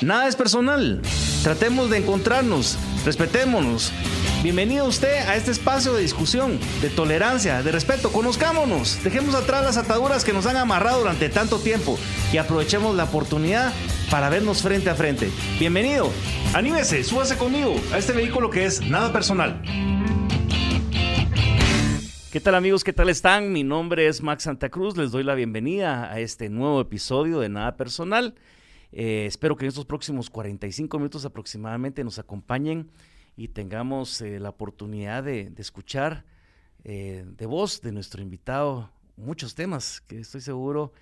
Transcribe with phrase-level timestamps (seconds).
[0.00, 1.00] Nada es personal.
[1.42, 3.92] Tratemos de encontrarnos, respetémonos.
[4.42, 8.10] Bienvenido usted a este espacio de discusión, de tolerancia, de respeto.
[8.10, 11.98] Conozcámonos, dejemos atrás las ataduras que nos han amarrado durante tanto tiempo
[12.32, 13.72] y aprovechemos la oportunidad
[14.10, 15.30] para vernos frente a frente.
[15.58, 16.10] Bienvenido,
[16.54, 19.62] anímese, súbase conmigo a este vehículo que es nada personal.
[22.32, 22.84] ¿Qué tal amigos?
[22.84, 23.52] ¿Qué tal están?
[23.52, 24.96] Mi nombre es Max Santa Cruz.
[24.96, 28.34] Les doy la bienvenida a este nuevo episodio de Nada Personal.
[28.92, 32.90] Eh, espero que en estos próximos 45 minutos aproximadamente nos acompañen
[33.36, 36.24] y tengamos eh, la oportunidad de, escuchar
[36.84, 40.92] eh, de voz de nuestro invitado muchos temas que estoy seguro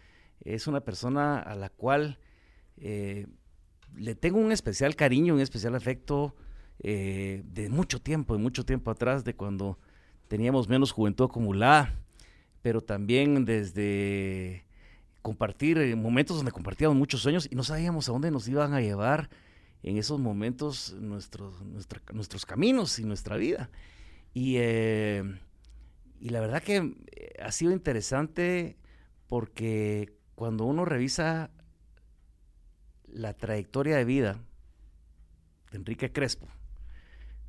[0.45, 2.19] es una persona a la cual
[2.77, 6.35] le tengo un especial cariño, un especial afecto
[6.79, 9.79] de mucho tiempo, de mucho tiempo atrás, de cuando
[10.29, 11.95] teníamos menos juventud acumulada,
[12.63, 14.67] pero también desde
[15.23, 18.81] compartir eh, momentos donde compartíamos muchos sueños y no sabíamos a dónde nos iban a
[18.81, 19.29] llevar
[19.83, 21.63] en esos momentos nuestros,
[22.13, 23.69] nuestros caminos y nuestra vida.
[24.35, 25.25] Y, eh,
[26.21, 28.77] y la verdad que eh, ha sido interesante
[29.27, 31.51] porque cuando uno revisa
[33.17, 34.39] la trayectoria de vida
[35.71, 36.47] de Enrique Crespo,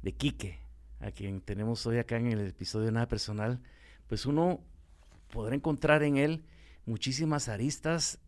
[0.01, 0.59] de Quique,
[1.01, 3.59] a quien tenemos hoy acá en el episodio Nada Personal,
[4.07, 4.61] pues uno
[5.29, 6.45] podrá encontrar en él
[6.85, 8.19] muchísimas aristas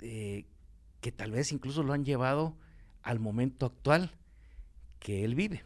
[0.00, 0.46] eh,
[1.00, 2.56] que tal vez incluso lo han llevado
[3.02, 4.10] al momento actual
[4.98, 5.62] que él vive.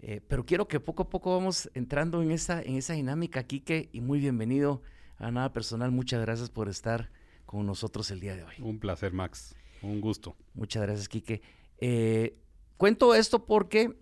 [0.00, 3.90] Eh, pero quiero que poco a poco vamos entrando en esa, en esa dinámica, Quique,
[3.92, 4.82] y muy bienvenido
[5.18, 5.92] a Nada Personal.
[5.92, 7.10] Muchas gracias por estar
[7.46, 8.54] con nosotros el día de hoy.
[8.58, 9.54] Un placer, Max.
[9.82, 10.36] Un gusto.
[10.54, 11.42] Muchas gracias, Quique.
[11.78, 12.38] Eh,
[12.76, 13.98] cuento esto porque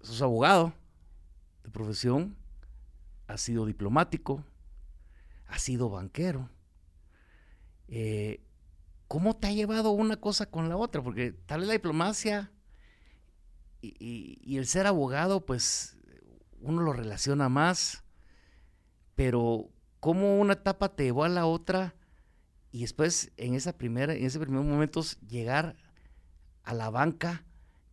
[0.00, 0.72] sos abogado
[1.62, 2.36] de profesión,
[3.26, 4.44] has sido diplomático,
[5.46, 6.48] ha sido banquero.
[7.88, 8.44] Eh,
[9.08, 11.02] ¿Cómo te ha llevado una cosa con la otra?
[11.02, 12.52] Porque tal vez la diplomacia
[13.82, 15.98] y, el ser abogado, pues
[16.60, 18.04] uno lo relaciona más,
[19.14, 21.94] pero ¿cómo una etapa te llevó a la otra
[22.72, 25.76] y después en, esa primera, en ese primer momento llegar
[26.62, 27.44] a la banca,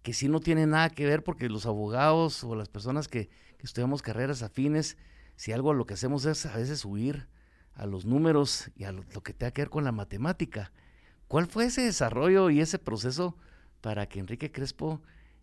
[0.04, 3.30] que sí no tiene nada que ver porque los abogados o las personas que,
[3.60, 4.98] estudiamos carreras afines,
[5.36, 7.28] si algo lo que hacemos es a veces huir
[7.74, 10.72] a los números y a lo, que tenga que ver con la matemática.
[11.28, 13.36] ¿Cuál fue ese desarrollo y ese proceso
[13.82, 15.02] para que Enrique Crespo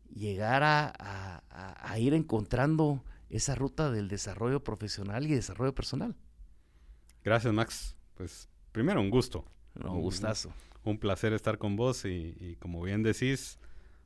[0.08, 6.16] llegara a, ir encontrando esa ruta del desarrollo profesional y desarrollo personal?
[7.22, 7.94] Gracias, Max.
[8.14, 9.46] Pues primero un gusto.
[9.82, 10.52] un gustazo.
[10.82, 13.58] Un, placer estar con vos y, como bien decís,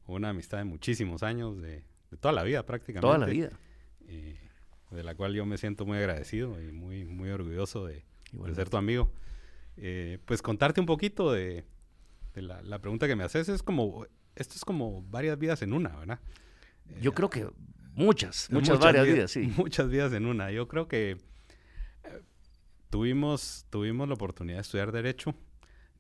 [0.06, 1.82] una amistad de muchísimos años, de,
[2.20, 3.00] toda la vida prácticamente.
[3.00, 3.50] Toda la vida.
[4.06, 4.38] Eh,
[4.90, 8.68] de la cual yo me siento muy agradecido y muy, muy orgulloso de, de ser
[8.68, 9.10] tu amigo.
[9.78, 11.64] Eh, pues contarte un poquito de,
[12.34, 13.48] la, pregunta que me haces.
[13.48, 16.20] Es como, esto es como varias vidas en una, ¿verdad?
[17.00, 17.48] Yo creo que
[17.94, 19.52] muchas, muchas, varias vidas, sí.
[19.56, 20.50] Muchas vidas en una.
[20.50, 21.16] Yo creo que eh,
[22.90, 25.34] tuvimos, tuvimos la oportunidad de estudiar Derecho.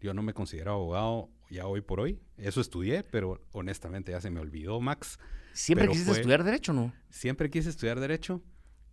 [0.00, 2.20] Yo no me considero abogado ya hoy por hoy.
[2.36, 5.18] Eso estudié, pero honestamente ya se me olvidó, Max.
[5.52, 6.92] ¿Siempre quisiste estudiar Derecho, no?
[7.10, 8.42] Siempre quise estudiar Derecho.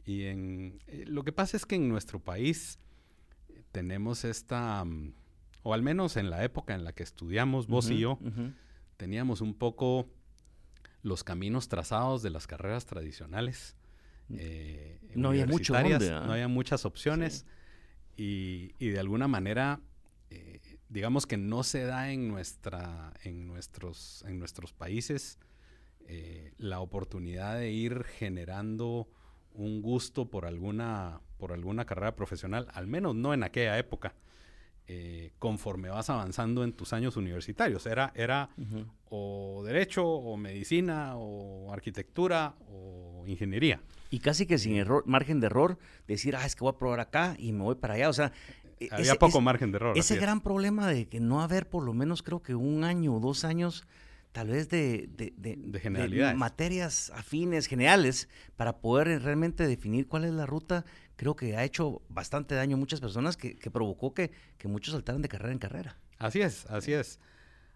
[0.03, 2.79] Y en, eh, lo que pasa es que en nuestro país
[3.71, 5.13] tenemos esta, mm,
[5.63, 8.19] o al menos en la época en la que estudiamos, vos y yo,
[8.97, 10.07] teníamos un poco
[11.01, 13.75] los caminos trazados de las carreras tradicionales.
[14.29, 17.45] Eh, no había mucho no había muchas opciones
[18.17, 19.79] y, de alguna manera
[20.29, 20.59] eh,
[20.89, 25.37] digamos que no se da en nuestra en nuestros en nuestros países
[26.07, 29.07] eh, la oportunidad de ir generando
[29.53, 34.13] un gusto por alguna, por alguna carrera profesional, al menos no en aquella época,
[34.87, 37.85] eh, conforme vas avanzando en tus años universitarios.
[37.85, 38.49] Era, era
[39.09, 43.81] o derecho, o medicina, o arquitectura, o ingeniería.
[44.11, 45.77] Y casi que sin error, margen de error,
[46.07, 48.09] decir, ah, es que voy a probar acá y me voy para allá.
[48.09, 48.31] O sea,
[48.79, 49.97] e-, había poco margen de error.
[49.97, 53.19] Ese gran problema de que no haber por lo menos creo que un año o
[53.19, 53.87] dos años
[54.35, 58.27] tal vez de, de, materias afines, generales,
[58.57, 60.83] para poder realmente definir cuál es la ruta,
[61.15, 64.31] creo que ha hecho bastante daño a muchas personas que, provocó que,
[64.65, 65.97] muchos saltaran de carrera en carrera.
[66.17, 67.21] Así es, así es.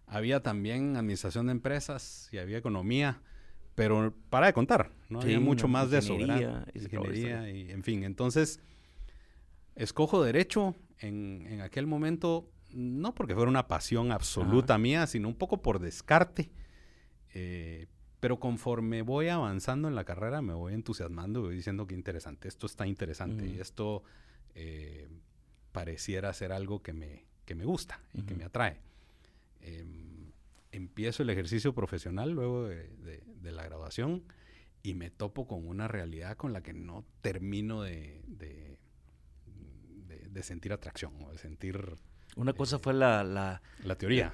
[0.05, 3.21] Había también administración de empresas y había economía,
[3.75, 5.21] pero para de contar, ¿no?
[5.21, 6.67] había mucho más de eso, ¿verdad?
[6.73, 8.03] Ingeniería y, en fin.
[8.03, 8.59] Entonces,
[9.77, 15.35] escojo derecho en, en aquel momento no porque fuera una pasión absoluta mía, sino un
[15.35, 16.51] poco por descarte,
[17.33, 17.87] eh,
[18.19, 22.47] Pero conforme voy avanzando en la carrera, me voy entusiasmando y voy diciendo que interesante,
[22.47, 24.03] esto está interesante y esto
[24.55, 25.07] eh,
[25.71, 28.81] pareciera ser algo que me, que me gusta y que me atrae.
[29.61, 30.31] Em,
[30.71, 34.23] empiezo el ejercicio profesional luego de, la graduación
[34.83, 38.77] y me topo con una realidad con la que no termino de, de,
[40.43, 41.97] sentir atracción o de sentir
[42.35, 43.23] una cosa fue la...
[43.83, 44.33] La, teoría.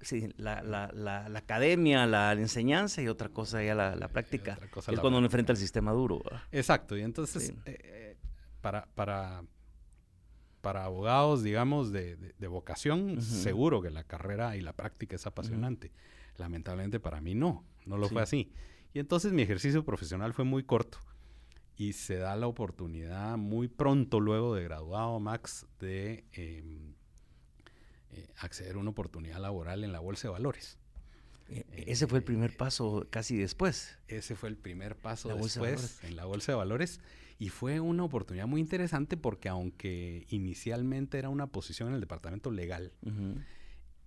[0.00, 0.90] sí, la,
[1.34, 4.58] academia, la, enseñanza y otra cosa ya la, práctica.
[4.62, 6.22] es cuando uno enfrenta el sistema duro.
[6.50, 8.16] Exacto, y entonces eh, eh,
[8.60, 9.44] para, para,
[10.60, 15.92] para abogados, digamos, de, vocación, seguro que la carrera y la práctica es apasionante.
[16.36, 18.52] Lamentablemente para mí no, no lo fue así.
[18.94, 20.98] Y entonces mi ejercicio profesional fue muy corto
[21.76, 26.94] y se da la oportunidad muy pronto luego de graduado, Max, de em,
[28.12, 30.78] eh, acceder a una oportunidad laboral en la Bolsa de Valores.
[31.48, 33.98] E, e, ese fue el primer eh, paso casi después.
[34.08, 37.00] Ese fue el primer paso después en la Bolsa de Valores
[37.38, 42.50] y fue una oportunidad muy interesante porque aunque inicialmente era una posición en el departamento
[42.50, 42.92] legal,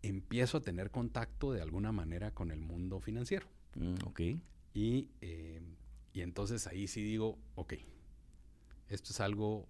[0.01, 3.47] empiezo a tener contacto de alguna manera con el mundo financiero.
[3.75, 4.21] Mm, ok.
[4.73, 5.61] Y, eh,
[6.13, 7.73] y entonces ahí sí digo, ok,
[8.89, 9.67] esto es algo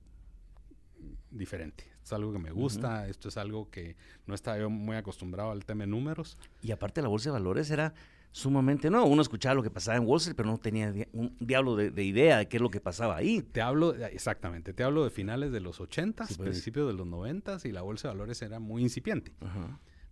[1.32, 1.86] diferente.
[2.04, 3.96] Es algo que me gusta, esto es algo que
[4.28, 6.38] no estaba yo muy acostumbrado al tema de números.
[6.62, 7.94] Y aparte la bolsa de valores era
[8.36, 11.78] sumamente no uno escuchaba lo que pasaba en Wall Street pero no tenía un diablo
[11.78, 13.42] de, idea de qué es lo que pasaba ahí.
[13.42, 16.38] Te hablo exactamente te hablo de finales de los 80 pues.
[16.38, 19.34] principios de los 90 y la bolsa de valores era muy incipiente.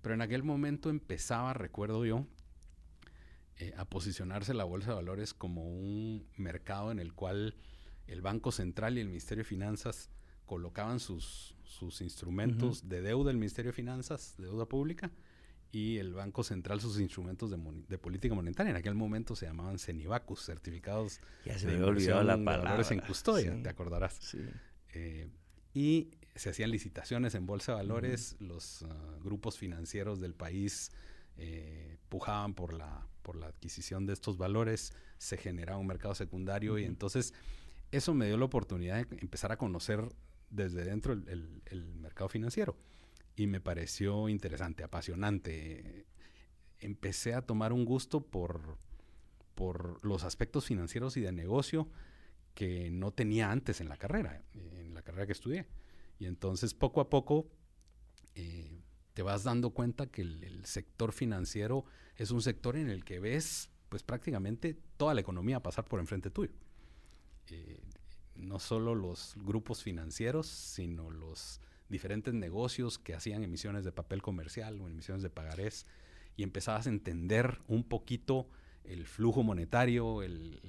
[0.01, 2.25] Pero en aquel momento empezaba recuerdo yo
[3.57, 7.55] eh, a posicionarse la bolsa de valores como un mercado en el cual
[8.07, 10.09] el Banco Central y el Ministerio de Finanzas
[10.45, 15.11] colocaban sus, sus instrumentos de deuda, el Ministerio de Finanzas, deuda pública,
[15.73, 18.69] y el Banco Central sus instrumentos de, política monetaria.
[18.69, 22.85] En aquel momento se llamaban CENIVACUS, certificados ya se me olvidado la palabra.
[22.87, 24.37] en custodia, te acordarás.
[24.93, 25.27] Eh,
[25.73, 30.91] y se hacían licitaciones en bolsa de valores, los ah, grupos financieros del país
[31.37, 36.77] eh, pujaban por la, por la adquisición de estos valores, se generaba un mercado secundario
[36.77, 37.33] y entonces
[37.91, 40.07] eso me dio la oportunidad de empezar a conocer
[40.53, 42.77] desde dentro el, mercado financiero.
[43.35, 46.05] Y me pareció interesante, apasionante.
[46.79, 48.77] Empecé a tomar un gusto por,
[49.55, 51.89] por los aspectos financieros y de negocio
[52.53, 55.65] que no tenía antes en la carrera, en la carrera que estudié.
[56.19, 57.49] Y entonces poco a poco
[58.35, 58.79] eh,
[59.13, 61.85] te vas dando cuenta que el, sector financiero
[62.15, 66.29] es un sector en el que ves pues prácticamente toda la economía pasar por enfrente
[66.29, 66.53] tuyo.
[67.47, 67.81] Eh,
[68.35, 74.79] no solo los grupos financieros, sino los diferentes negocios que hacían emisiones de papel comercial
[74.81, 75.85] o emisiones de pagarés
[76.35, 78.47] y empezabas a entender un poquito
[78.83, 80.59] el flujo monetario, el,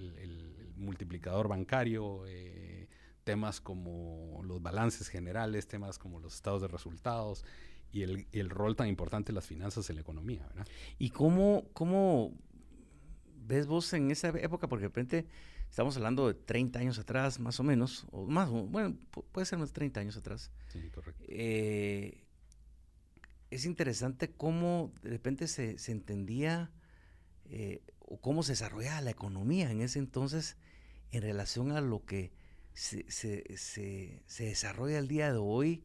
[0.77, 2.89] multiplicador bancario, eh,
[3.23, 7.45] temas como los balances generales, temas como los estados de resultados
[7.91, 10.49] y el, rol tan importante de las finanzas en la economía.
[10.99, 12.33] ¿Y cómo, cómo
[13.47, 14.69] ves vos en esa época?
[14.69, 15.27] Porque de repente
[15.75, 18.97] Estamos hablando de 30 años atrás, más o menos, o más, bueno,
[19.33, 20.53] puede ser más de 30 años atrás.
[20.69, 21.25] Sí, correcto.
[21.27, 22.23] Eh,
[23.51, 26.71] es interesante cómo de repente se, entendía
[27.47, 30.57] eh, o cómo se desarrollaba la economía en ese entonces
[31.11, 32.31] en relación a lo que
[32.73, 35.83] se, se, desarrolla el día de hoy,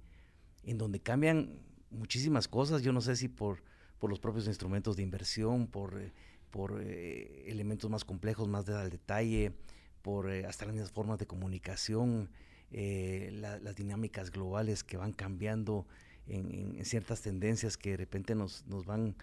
[0.65, 2.83] en donde cambian muchísimas cosas.
[2.83, 3.63] Yo no sé si por,
[3.97, 6.13] por los propios instrumentos de inversión, por, eh,
[6.51, 9.55] por elementos más complejos, más de al detalle,
[10.01, 12.29] por eh, hasta las mismas formas de comunicación,
[12.71, 15.87] eh, las dinámicas globales que van cambiando
[16.27, 19.15] en, ciertas tendencias que de repente nos, nos, van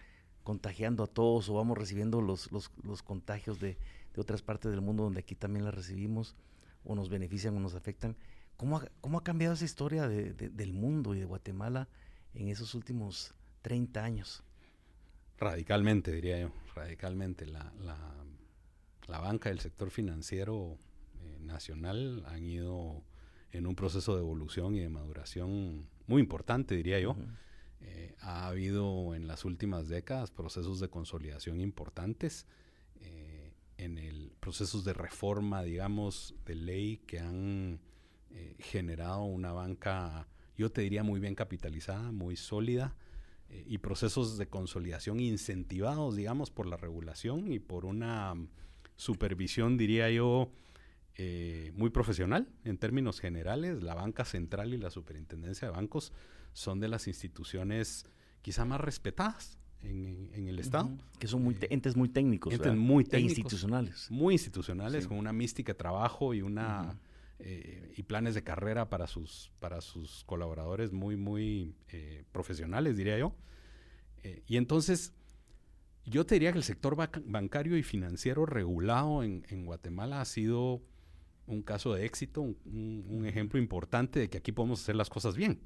[0.43, 3.79] contagiando a todos o vamos recibiendo los, los, los contagios de,
[4.15, 6.35] de, otras partes del mundo donde aquí también las recibimos
[6.85, 8.17] o nos benefician o nos afectan.
[8.57, 11.89] ¿Cómo ha, cómo ha cambiado esa historia de, del mundo y de Guatemala
[12.35, 14.43] en esos últimos 30 años?
[15.39, 17.47] Radicalmente, diría yo, radicalmente.
[17.47, 17.71] La,
[19.09, 20.79] la banca y el sector financiero
[21.23, 23.03] eh, nacional han ido
[23.53, 27.17] en un proceso de evolución y de maduración muy importante, diría yo.
[27.81, 32.47] Eh, ha habido en las últimas décadas procesos de consolidación importantes,
[33.01, 37.81] eh, en el procesos de reforma, digamos, de ley que han
[38.59, 42.95] generado una banca, yo te diría, muy bien capitalizada, muy sólida,
[43.49, 48.35] y procesos de consolidación incentivados, digamos, por la regulación y por una
[48.97, 50.51] supervisión, diría yo,
[51.17, 53.83] eh, muy profesional en términos generales.
[53.83, 56.13] La banca central y la superintendencia de bancos
[56.53, 58.07] son de las instituciones
[58.43, 60.91] quizá más respetadas en, el Estado.
[61.19, 62.53] Que son muy eh, entes muy técnicos.
[62.53, 63.39] Entes muy e técnicos.
[63.39, 64.11] institucionales.
[64.11, 66.99] Muy institucionales, con una mística de trabajo y una...
[67.39, 73.19] Eh, y planes de carrera para sus, para sus colaboradores muy, muy eh, profesionales, diría
[73.19, 73.35] yo.
[74.47, 75.13] y entonces,
[76.07, 80.83] yo te diría que el sector bancario y financiero regulado en, Guatemala ha sido
[81.47, 85.61] un caso de éxito, un, ejemplo importante de que aquí podemos hacer las cosas bien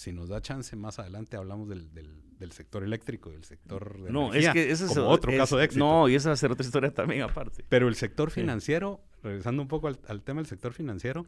[0.00, 4.32] si nos da chance, más adelante hablamos del, del, sector eléctrico, del sector de No,
[4.32, 5.84] es que ese es otro caso de éxito.
[5.84, 7.66] No, y esa va a ser otra historia también aparte.
[7.68, 11.26] Pero el sector financiero, regresando un poco al, tema del sector financiero,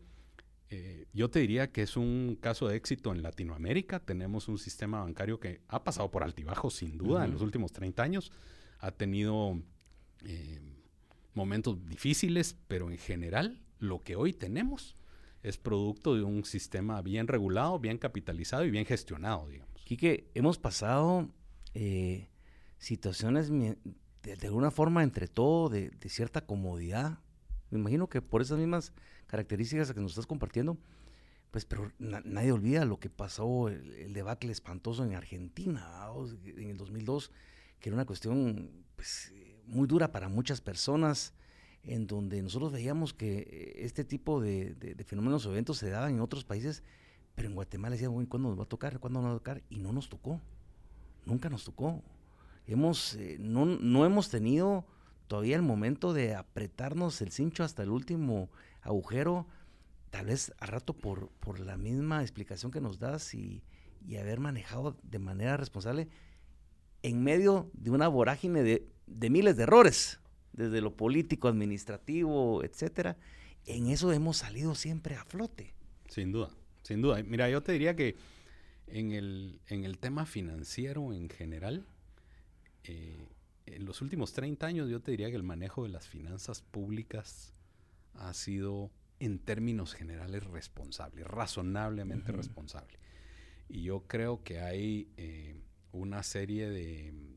[0.75, 4.01] eh, yo te diría que es un caso de éxito en Latinoamérica.
[4.01, 8.03] Tenemos un sistema bancario que ha pasado por altibajos, sin duda, en los últimos 30
[8.03, 8.33] años.
[8.79, 9.61] Ha tenido
[10.25, 10.61] eh,
[11.35, 14.97] momentos difíciles, pero en general, lo que hoy tenemos
[15.43, 19.85] es producto de un sistema bien regulado, bien capitalizado y bien gestionado, digamos.
[19.85, 21.29] Quique, hemos pasado
[21.75, 22.31] eh,
[22.79, 23.77] situaciones de,
[24.43, 27.19] alguna forma entre todo de, cierta comodidad.
[27.73, 28.93] Me imagino que por esas mismas
[29.27, 30.77] características que nos estás compartiendo,
[31.51, 36.07] pues, pero nadie olvida lo que pasó, el, debacle espantoso en Argentina
[36.45, 37.33] en el 2002,
[37.81, 39.33] que era una cuestión pues,
[39.67, 41.33] muy dura para muchas personas
[41.83, 46.21] en donde nosotros veíamos que eh, este tipo de, fenómenos o eventos se daban en
[46.21, 46.83] otros países,
[47.35, 49.01] pero en Guatemala decíamos, ¿cuándo nos va a tocar?
[49.01, 49.63] ¿Cuándo nos va a tocar?
[49.71, 50.43] Y no nos tocó,
[51.25, 52.03] nunca nos tocó.
[52.67, 54.85] Hemos, eh, no, no hemos tenido
[55.33, 58.51] todavía el momento de apretarnos el cincho hasta el último
[58.83, 59.47] agujero,
[60.11, 63.63] tal vez a rato por, por la misma explicación que nos das y,
[64.07, 66.09] y haber manejado de manera responsable
[67.03, 70.21] en medio de una vorágine de, de miles de errores
[70.53, 73.17] desde lo político, administrativo, etcétera,
[73.65, 75.73] en eso hemos salido siempre a flote.
[76.11, 76.51] Sin duda,
[76.83, 77.23] sin duda.
[77.23, 78.17] Mira, yo te diría que
[78.87, 81.87] en el, en el tema financiero en general,
[82.85, 83.29] eh,
[83.67, 87.55] en los últimos 30 años yo te diría que el manejo de las finanzas públicas
[88.15, 88.91] ha sido
[89.21, 92.99] en términos generales responsable, razonablemente responsable.
[93.69, 95.55] Y yo creo que hay eh,
[95.93, 97.33] una serie de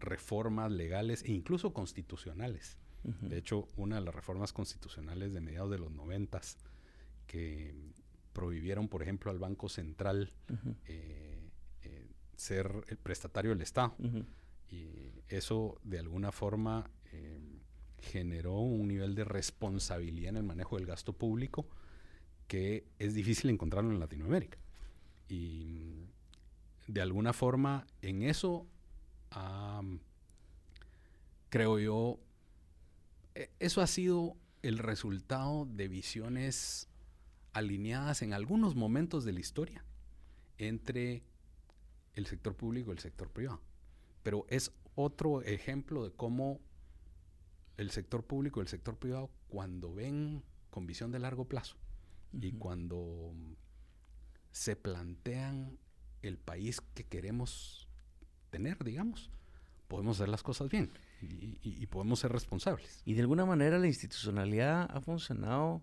[0.00, 2.76] reformas legales e incluso constitucionales.
[3.22, 6.58] De hecho, una de las reformas constitucionales de mediados de los noventas
[7.26, 7.74] que
[8.34, 10.32] prohibieron, por ejemplo, al Banco Central
[10.86, 11.40] eh,
[11.82, 13.94] eh, ser el prestatario del Estado.
[14.70, 17.40] Y eso, de alguna forma, eh,
[18.00, 21.68] generó un nivel de responsabilidad en el manejo del gasto público
[22.48, 24.58] que es difícil encontrarlo en Latinoamérica.
[25.28, 26.06] Y
[26.88, 28.66] de alguna forma, en eso
[31.50, 32.18] creo yo,
[33.34, 36.88] e, eso ha sido el resultado de visiones
[37.52, 39.84] alineadas en algunos momentos de la historia
[40.56, 41.22] entre
[42.14, 43.60] el sector público y el sector privado.
[44.28, 46.60] Pero es otro ejemplo de cómo
[47.78, 51.78] el sector público y el sector privado, cuando ven con visión de largo plazo
[52.34, 53.32] y cuando
[54.50, 55.78] se plantean
[56.20, 57.88] el país que queremos
[58.50, 59.30] tener, digamos,
[59.88, 60.90] podemos hacer las cosas bien
[61.22, 63.00] y, podemos ser responsables.
[63.06, 65.80] Y de alguna manera la institucionalidad ha funcionado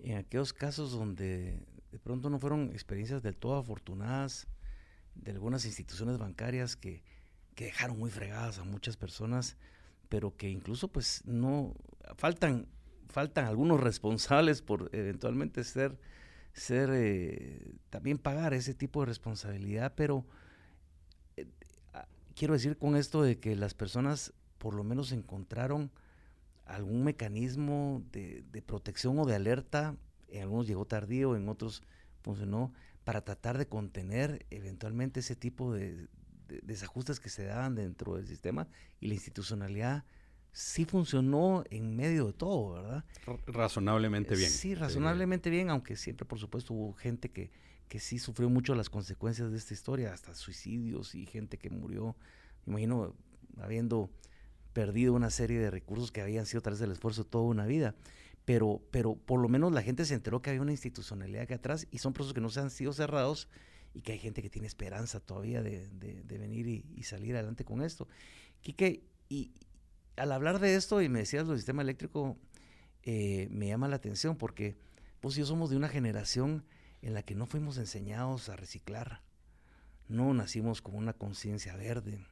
[0.00, 4.48] en aquellos casos donde de pronto no fueron experiencias del todo afortunadas
[5.14, 7.04] de algunas instituciones bancarias que,
[7.58, 9.56] que dejaron muy fregadas a muchas personas,
[10.08, 11.74] pero que incluso pues no
[12.16, 12.68] faltan
[13.08, 15.98] faltan algunos responsables por eventualmente ser
[16.52, 20.24] ser eh, también pagar ese tipo de responsabilidad, pero
[22.36, 25.90] quiero decir con esto de que las personas por lo menos encontraron
[26.64, 29.96] algún mecanismo de, protección o de alerta,
[30.28, 31.82] en algunos llegó tardío, en otros
[32.22, 32.72] funcionó,
[33.02, 36.06] para tratar de contener eventualmente ese tipo de,
[36.62, 38.68] desajustes que se daban dentro del sistema
[39.00, 40.04] y la institucionalidad
[40.52, 43.04] sí funcionó en medio de todo, ¿verdad?
[43.46, 44.50] Razonablemente bien.
[44.50, 47.50] Sí, razonablemente bien, aunque siempre, por supuesto, hubo gente que,
[47.88, 52.16] que sí sufrió mucho las consecuencias de esta historia, hasta suicidios y gente que murió,
[52.64, 53.14] me imagino,
[53.60, 54.10] habiendo
[54.72, 57.94] perdido una serie de recursos que habían sido tras el esfuerzo de toda una vida.
[58.44, 61.86] Pero, pero por lo menos la gente se enteró que había una institucionalidad que atrás
[61.90, 63.48] y son procesos que no se han sido cerrados
[63.98, 67.82] y que hay gente que tiene esperanza todavía de, de, venir y, salir adelante con
[67.82, 68.06] esto.
[68.60, 69.50] Quique, y
[70.14, 72.36] al hablar de esto y me decías lo sistema eléctrico,
[73.02, 74.76] eh, me llama la atención porque
[75.20, 76.64] vos y yo somos de una generación
[77.02, 79.20] en la que no fuimos enseñados a reciclar.
[80.06, 82.24] No nacimos con una conciencia verde.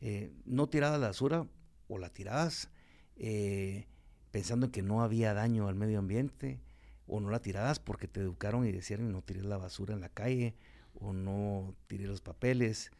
[0.00, 1.48] Eh, no tirabas la basura
[1.88, 2.70] o la tirabas
[3.16, 3.88] eh,
[4.30, 6.60] pensando en que no había daño al medio ambiente
[7.08, 10.08] o no la tirabas porque te educaron y decían no tires la basura en la
[10.08, 10.54] calle
[11.00, 12.90] o no tires los papeles.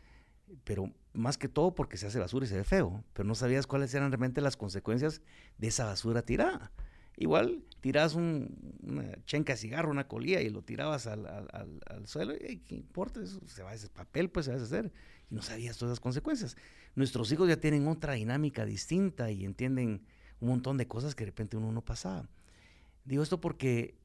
[0.64, 3.66] pero más que todo porque se hace basura y se ve feo, pero no sabías
[3.66, 5.22] cuáles eran realmente las consecuencias
[5.58, 6.72] de esa basura tirada.
[7.16, 11.26] Igual tirabas un, una chenca de cigarro, una colilla y lo tirabas al,
[12.06, 13.22] suelo, y ¿qué importa?
[13.22, 14.92] Eso se va a hacer papel, pues se va a hacer.
[15.30, 16.56] Y no sabías todas esas consecuencias.
[16.96, 20.04] Nuestros hijos ya tienen otra dinámica distinta y entienden
[20.40, 22.28] un montón de cosas que de repente uno no pasaba.
[23.04, 23.96] Digo esto porque,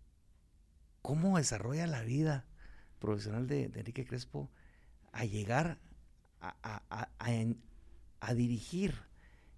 [1.01, 2.45] ¿cómo desarrolla la vida
[2.99, 4.49] profesional de, Enrique Crespo
[5.11, 5.79] a llegar
[6.41, 8.93] a, dirigir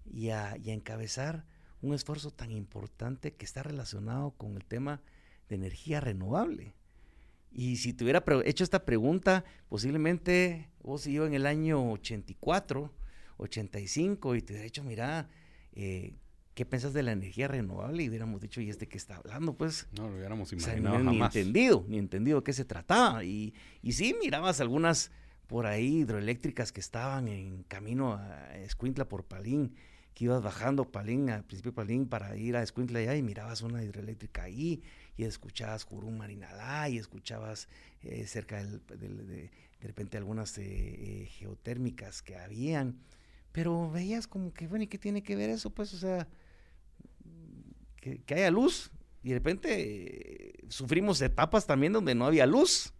[0.04, 1.44] y a, encabezar
[1.80, 5.00] un esfuerzo tan importante que está relacionado con el tema
[5.48, 6.74] de energía renovable.
[7.50, 12.90] Y si te hubiera hecho esta pregunta, posiblemente vos y en el año 84,
[13.36, 15.28] 85, y te hubiera dicho, mira,
[15.74, 16.14] eh,
[16.54, 18.02] ¿qué piensas de la energía renovable?
[18.02, 19.54] Y hubiéramos dicho, ¿y este qué está hablando?
[19.54, 19.88] Pues.
[19.96, 20.98] No lo hubiéramos imaginado.
[20.98, 23.24] ni entendido, ni entendido de qué se trataba.
[23.24, 25.10] Y, y sí, mirabas algunas
[25.46, 29.74] por ahí hidroeléctricas que estaban en camino a Escuintla por Palín,
[30.14, 33.82] que ibas bajando Palín, al principio Palín, para ir a Escuintla allá y mirabas una
[33.82, 34.82] hidroeléctrica ahí
[35.16, 37.68] y escuchabas Jurum Marinalá y escuchabas
[38.02, 39.50] eh, cerca del, de, de,
[39.82, 42.98] repente algunas eh, eh, geotérmicas que habían,
[43.52, 45.70] pero veías como que, bueno, ¿y qué tiene que ver eso?
[45.70, 46.28] Pues, o sea,
[48.02, 48.90] que, que haya luz
[49.22, 52.92] y de repente sufrimos etapas también donde no había luz.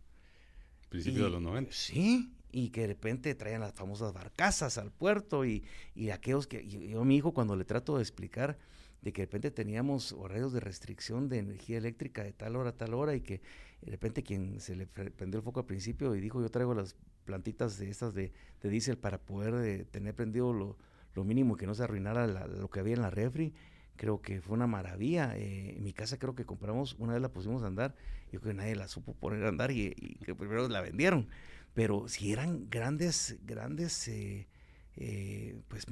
[0.89, 1.73] Principio de los 90.
[1.73, 6.67] Sí, y que de repente traían las famosas barcazas al puerto y, y aquellos que
[6.67, 8.57] yo, mi hijo cuando le trato de explicar
[9.01, 12.77] de que de repente teníamos horarios de restricción de energía eléctrica de tal hora a
[12.77, 13.41] tal hora y que
[13.81, 16.95] de repente quien se le prendió el foco al principio y dijo yo traigo las
[17.25, 20.77] plantitas de estas de, de diésel para poder eh, tener prendido lo,
[21.15, 23.55] lo, mínimo que no se arruinara lo que había en la refri,
[24.03, 25.37] creo que fue una maravilla.
[25.37, 27.95] Eh, en mi casa creo que compramos, una vez la pusimos a andar,
[28.33, 29.95] yo creo que nadie la supo poner a andar y,
[30.25, 31.29] que primero la vendieron
[31.73, 34.49] pero si eran grandes, grandes, eh,
[34.97, 35.87] eh, pues,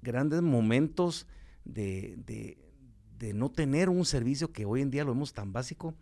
[0.00, 1.26] grandes momentos
[1.64, 2.16] de,
[3.18, 5.94] de, no tener un servicio que hoy en día lo vemos tan básico,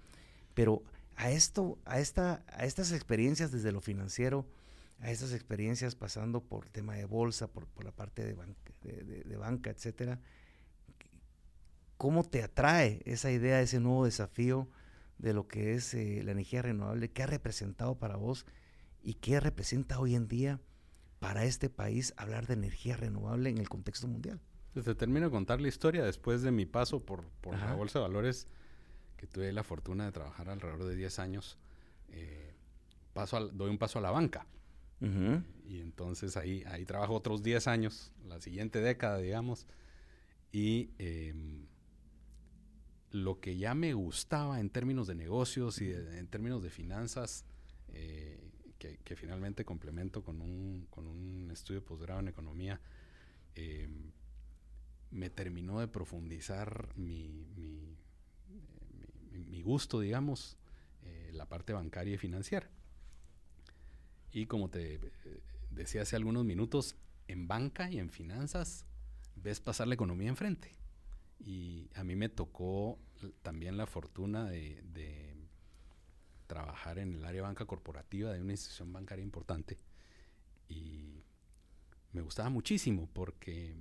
[0.55, 0.83] pero
[1.16, 4.46] a esto, a esta, a estas experiencias desde lo financiero,
[5.00, 8.37] a estas experiencias pasando por el tema de bolsa, por, por la parte de
[8.83, 10.20] de, banca, etcétera,
[12.01, 14.67] ¿cómo te atrae esa idea, ese nuevo desafío
[15.19, 17.11] de lo que es eh, la energía renovable?
[17.11, 18.47] ¿Qué ha representado para vos?
[19.03, 20.61] y qué representa hoy en día
[21.19, 24.41] para este país hablar de energía renovable en el contexto mundial.
[24.73, 27.99] Pues te termino de contar la historia después de mi paso por, por la Bolsa
[27.99, 28.47] de Valores,
[29.17, 31.59] que tuve la fortuna de trabajar alrededor de 10 años.
[32.09, 32.55] Eh,
[33.13, 34.47] paso doy un paso a la banca.
[35.67, 39.67] Y entonces ahí, ahí trabajo otros 10 años, la siguiente década, digamos.
[40.53, 41.67] Y em,
[43.11, 47.44] lo que ya me gustaba en términos de negocios y en términos de finanzas,
[47.88, 48.38] eh,
[48.79, 52.81] que, finalmente complemento con un, con un estudio posgrado en economía,
[53.55, 54.11] em,
[55.11, 57.96] me terminó de profundizar mi, mi,
[59.33, 60.57] mi, gusto, digamos,
[61.03, 62.70] eh, la parte bancaria y financiera.
[64.33, 65.01] Y como te eh,
[65.70, 66.96] decía hace algunos minutos,
[67.29, 68.87] en banca y en finanzas
[69.37, 70.80] ves pasar la economía enfrente.
[71.40, 72.98] Y a mí me tocó
[73.42, 75.31] también la fortuna de
[76.46, 79.79] trabajar en el área banca corporativa de una institución bancaria importante
[80.68, 81.22] y
[82.12, 83.76] me gustaba muchísimo porque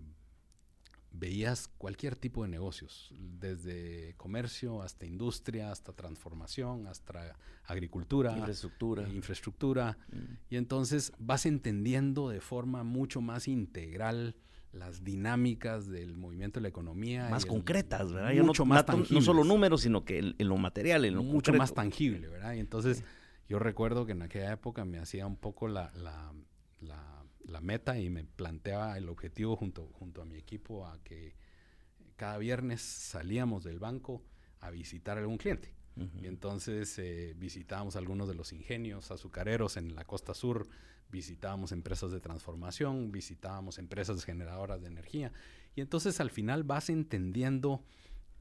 [1.11, 9.09] veías cualquier tipo de negocios, desde comercio hasta industria, hasta transformación, hasta agricultura, infraestructura.
[9.09, 9.97] Infraestructura.
[10.11, 10.53] Mm.
[10.53, 14.35] Y entonces vas entendiendo de forma mucho más integral
[14.71, 17.29] las dinámicas del movimiento de la economía.
[17.29, 18.33] Más concretas, ¿verdad?
[18.43, 21.73] Mucho no, más No solo números, sino que en, lo material, en lo Mucho más
[21.73, 22.53] tangible, ¿verdad?
[22.53, 23.03] Y entonces
[23.47, 26.31] yo recuerdo que en aquella época me hacía un poco la, la,
[26.81, 31.35] la, meta y me planteaba el objetivo junto, junto a mi equipo a que
[32.15, 34.23] cada viernes salíamos del banco
[34.59, 35.73] a visitar a algún cliente.
[36.21, 40.67] Y entonces eh, visitábamos algunos de los ingenios azucareros en la costa sur,
[41.11, 45.33] visitábamos empresas de transformación, visitábamos empresas generadoras de energía.
[45.75, 47.83] Y entonces al final vas entendiendo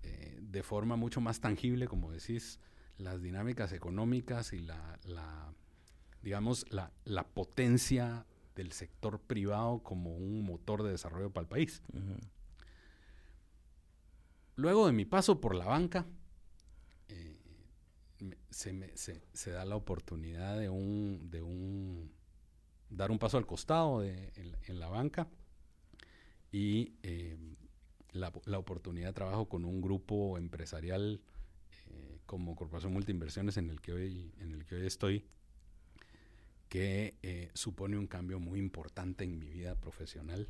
[0.02, 2.60] eh, de forma mucho más tangible, como decís,
[2.98, 4.98] las dinámicas económicas y la,
[6.22, 11.82] digamos, la, potencia del sector privado como un motor de desarrollo para el país.
[14.56, 16.06] Luego de mi paso por la banca,
[18.50, 22.10] se, se, da la oportunidad de un, de un
[22.90, 24.32] dar un paso al costado de,
[24.66, 25.28] en, la banca
[26.50, 27.36] y eh,
[28.12, 31.20] la, la, oportunidad de trabajo con un grupo empresarial
[31.90, 35.24] eh, como Corporación Multiinversiones en el que hoy, en el que hoy estoy,
[36.68, 40.48] que eh, supone un cambio muy importante en mi vida profesional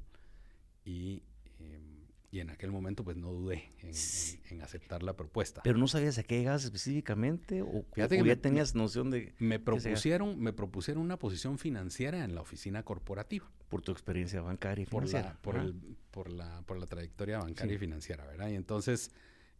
[0.84, 1.22] y,
[1.60, 5.62] em, y en aquel momento pues no dudé en, aceptar la propuesta.
[5.64, 9.34] ¿Pero no sabías a qué llegabas específicamente o, ya tenías noción de...?
[9.38, 13.50] Me propusieron, me propusieron una posición financiera en la oficina corporativa.
[13.68, 15.38] Por tu experiencia bancaria y financiera.
[15.40, 18.48] Por la, por, el, por la, por la trayectoria bancaria y financiera, ¿verdad?
[18.48, 19.10] Y entonces,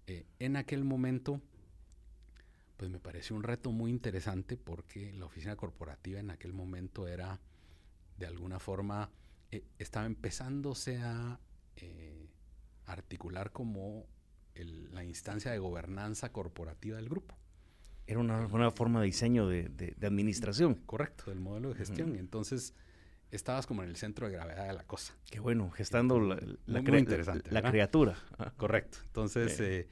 [0.07, 1.41] eh, en aquel momento
[2.79, 7.41] pues me pareció un reto muy interesante porque la oficina corporativa en aquel momento era,
[8.17, 9.11] de alguna forma,
[9.51, 11.41] eh, estaba empezándose a
[11.75, 12.28] eh,
[12.89, 14.07] articular como
[14.93, 17.37] la instancia de gobernanza corporativa del grupo.
[18.07, 20.75] Era una, nueva forma de diseño de, administración.
[20.87, 22.17] Correcto, del modelo de gestión.
[22.17, 22.75] Entonces,
[23.31, 25.15] estabas como en el centro de gravedad de la cosa.
[25.31, 28.17] Qué bueno, gestando la, la, interesante, la criatura.
[28.57, 28.99] Correcto.
[29.05, 29.89] Entonces, eh,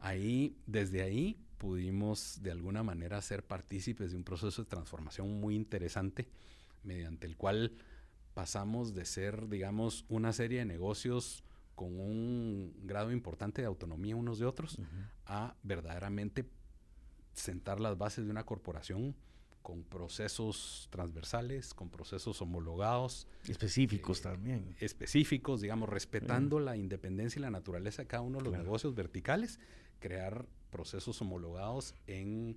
[0.00, 5.54] ahí, desde ahí, pudimos de alguna manera ser partícipes de un proceso de transformación muy
[5.54, 6.28] interesante,
[6.82, 7.72] mediante el cual
[8.32, 11.44] pasamos de ser, digamos, una serie de negocios
[11.78, 14.80] con un grado importante de autonomía unos de otros,
[15.26, 16.44] a verdaderamente
[17.34, 19.14] sentar las bases de una corporación
[19.62, 23.28] con procesos transversales, con procesos homologados.
[23.46, 24.74] Específicos eh, también.
[24.80, 29.60] Específicos, digamos, respetando la independencia y la naturaleza de cada uno de los negocios verticales,
[30.00, 32.56] crear procesos homologados en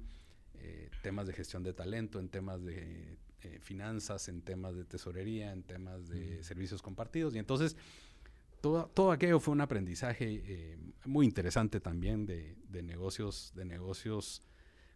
[0.55, 5.51] eh, temas de gestión de talento, en temas de eh, finanzas, en temas de tesorería,
[5.53, 7.35] en temas de servicios compartidos.
[7.35, 7.77] Y entonces,
[8.61, 14.43] todo, todo aquello fue un aprendizaje eh, muy interesante también de, negocios, de negocios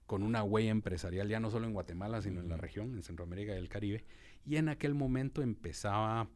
[0.06, 3.54] con una huella empresarial, ya no solo en Guatemala, sino en la región, en Centroamérica
[3.54, 4.06] y el Caribe.
[4.45, 6.30] Y en aquel momento empezaba,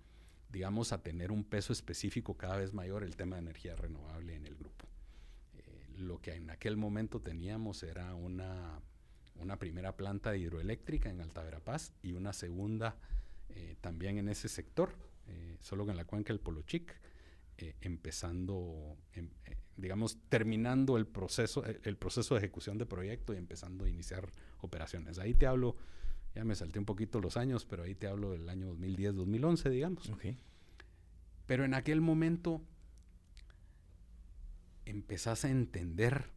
[0.50, 4.46] digamos, a tener un peso específico cada vez mayor el tema de energía renovable en
[4.46, 4.90] el grupo
[6.00, 8.82] lo que en aquel momento teníamos era una,
[9.60, 12.96] primera planta hidroeléctrica en Alta Verapaz y una segunda
[13.50, 14.96] eh, también en ese sector,
[15.28, 16.96] eh, solo en la cuenca del Polochic,
[17.62, 19.30] eh, empezando, em,
[19.76, 24.30] digamos, terminando el proceso, el, proceso de ejecución de proyecto y empezando a iniciar
[24.62, 25.20] operaciones.
[25.20, 25.76] Ahí te hablo,
[26.34, 30.10] ya me salté un poquito los años, pero ahí te hablo del año 2010-2011, digamos.
[31.48, 32.62] Pero en aquel momento
[34.86, 36.30] empezás a entender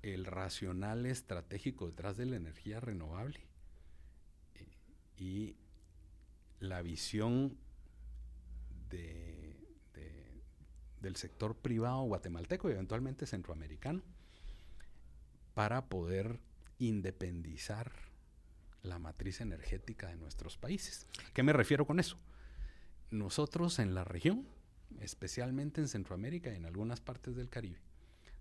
[0.00, 3.40] el racional estratégico detrás de la energía renovable
[4.54, 4.66] eh,
[5.18, 5.56] y
[6.58, 7.58] la visión
[11.00, 14.02] del sector privado guatemalteco y eventualmente centroamericano
[15.54, 16.40] para poder
[16.78, 17.92] independizar
[18.82, 21.06] la matriz energética de nuestros países.
[21.34, 22.18] ¿Qué me refiero con eso?
[23.10, 24.46] Nosotros en la región
[25.00, 27.80] especialmente en Centroamérica y en algunas partes del Caribe,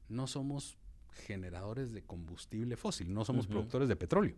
[0.10, 0.78] no somos
[1.12, 4.36] generadores de combustible fósil, no somos productores de petróleo,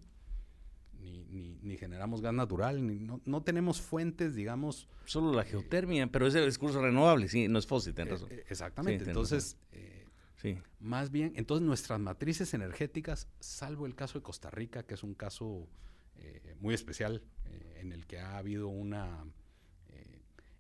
[1.00, 4.88] ni, generamos gas natural, ni, no, tenemos fuentes, digamos...
[5.06, 8.30] Solo la geotermia, pero es el discurso renovable, sí, no es fósil, tenés razón.
[8.32, 9.58] Eh, exactamente, entonces,
[10.36, 10.58] sí.
[10.80, 15.16] más bien, entonces nuestras matrices energéticas, salvo el caso de Costa Rica, que es un
[15.16, 15.68] caso
[16.18, 19.26] eh, muy especial, eh, en el que ha habido una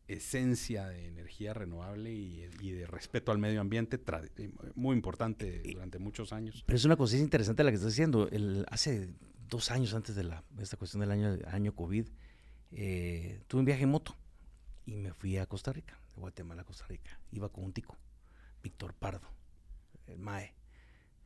[0.09, 4.01] esencia de energía renovable y, de respeto al medio ambiente
[4.37, 6.63] eh, muy importante durante muchos años.
[6.65, 8.27] Pero es una cosa interesante la que estás diciendo.
[8.31, 9.09] El, hace
[9.49, 12.07] dos años antes de la, esta cuestión del año, año COVID,
[12.71, 14.15] eh, tuve un viaje en moto
[14.85, 17.19] y me fui a Costa Rica, de Guatemala a Costa Rica.
[17.31, 17.97] Iba con un tico,
[18.63, 19.27] Víctor Pardo,
[20.07, 20.53] el MAE,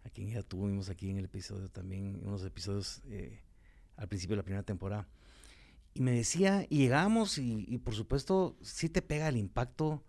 [0.05, 3.41] a quien ya tuvimos aquí en el episodio también, unos episodios eh,
[3.97, 5.07] al principio de la primera temporada.
[5.93, 10.03] Y me decía, y llegamos y, por supuesto sí te pega el impacto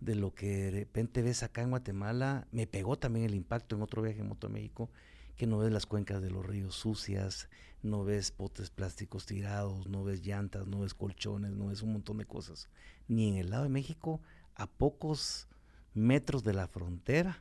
[0.00, 2.48] de lo que de repente ves acá en Guatemala.
[2.50, 4.90] Me pegó también el impacto en otro viaje en Moto México,
[5.38, 7.48] que no ves las cuencas de los ríos sucias,
[7.82, 12.18] no ves potes plásticos tirados, no ves llantas, no ves colchones, no ves un montón
[12.18, 12.68] de cosas.
[13.06, 14.20] Ni en el lado de México,
[14.56, 15.46] a pocos
[15.94, 17.40] metros de la frontera,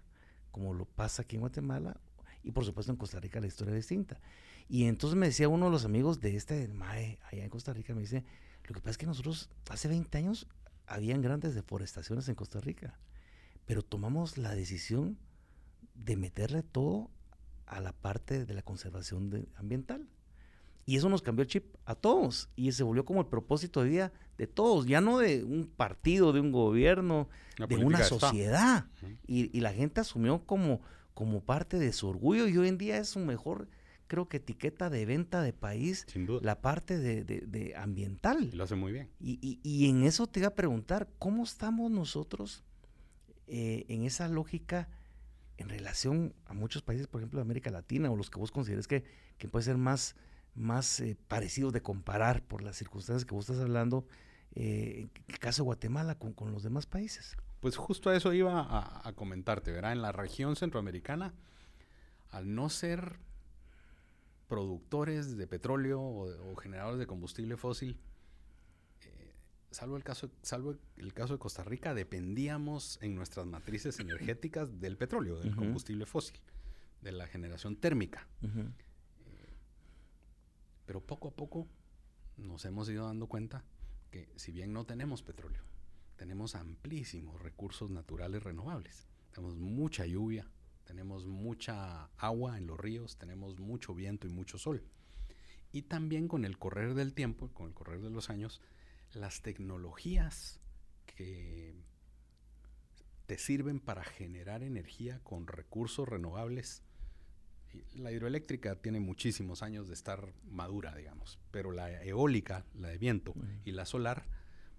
[0.52, 2.00] como lo pasa aquí en Guatemala,
[2.44, 4.22] y por supuesto en Costa Rica la historia es distinta.
[4.70, 7.96] Y entonces me decía uno de los amigos de este MAE allá en Costa Rica,
[7.96, 8.24] me dice,
[8.66, 10.48] lo que pasa es que nosotros hace 20 años
[10.86, 13.00] habían grandes deforestaciones en Costa Rica,
[13.66, 15.18] pero tomamos la decisión
[15.96, 17.10] de meterle todo
[17.68, 20.08] a la parte de la conservación ambiental.
[20.86, 22.50] Y eso nos cambió el chip a todos.
[22.56, 26.32] Y se volvió como el propósito de vida de todos, ya no de un partido,
[26.32, 27.28] de un gobierno,
[27.68, 28.86] de una sociedad.
[29.28, 30.82] y, y, la gente asumió como,
[31.14, 33.68] como parte de su orgullo y hoy en día es su mejor
[34.08, 36.06] creo que etiqueta de venta de país
[36.42, 38.50] la parte de, ambiental.
[38.54, 39.10] lo hace muy bien.
[39.20, 42.64] Y, en eso te iba a preguntar, ¿cómo estamos nosotros
[43.48, 44.90] eh, en esa lógica
[45.58, 48.88] en relación a muchos países, por ejemplo, de América Latina, o los que vos consideres
[48.88, 49.04] que,
[49.38, 50.16] que puede ser más,
[50.56, 54.06] más eh, parecidos de comparar por las circunstancias que vos estás hablando,
[54.56, 57.36] eh, en el caso de Guatemala con, con, los demás países?
[57.60, 58.66] Pues justo a eso iba
[59.08, 59.92] a, comentarte, ¿verdad?
[59.92, 61.34] En la región centroamericana,
[62.30, 63.20] al no ser
[64.48, 68.00] productores de petróleo o, generadores de combustible fósil,
[69.78, 74.98] salvo, el caso, salvo el caso de Costa Rica, dependíamos en nuestras matrices energéticas del
[74.98, 75.56] petróleo, del uh -huh.
[75.58, 76.40] combustible fósil,
[77.02, 78.28] de la generación térmica.
[78.42, 78.72] Uh -huh.
[79.26, 79.54] eh,
[80.88, 81.68] pero poco a poco
[82.38, 83.64] nos hemos ido dando cuenta
[84.10, 85.62] que si bien no tenemos petróleo,
[86.16, 89.08] tenemos amplísimos recursos naturales renovables.
[89.32, 90.50] Tenemos mucha lluvia,
[90.86, 94.82] tenemos mucha agua en los ríos, tenemos mucho viento y mucho sol.
[95.72, 98.62] Y también con el correr del tiempo, con el correr de los años,
[99.14, 100.60] las tecnologías
[101.06, 101.76] que
[103.26, 106.82] te sirven para generar energía con recursos renovables.
[107.96, 113.32] La hidroeléctrica tiene muchísimos años de estar madura, digamos, pero la eólica, la de viento
[113.32, 113.62] uh -huh.
[113.66, 114.26] y la solar,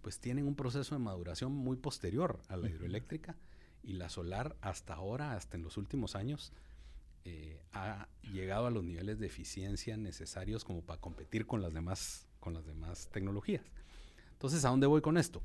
[0.03, 3.37] pues tienen un proceso de maduración muy posterior a la hidroeléctrica
[3.83, 6.53] y la solar hasta ahora, hasta en los últimos años,
[7.25, 12.27] eh, ha llegado a los niveles de eficiencia necesarios como para competir con las demás,
[12.41, 13.65] con las demás tecnologías.
[14.39, 15.43] Entonces, ¿a dónde voy con esto?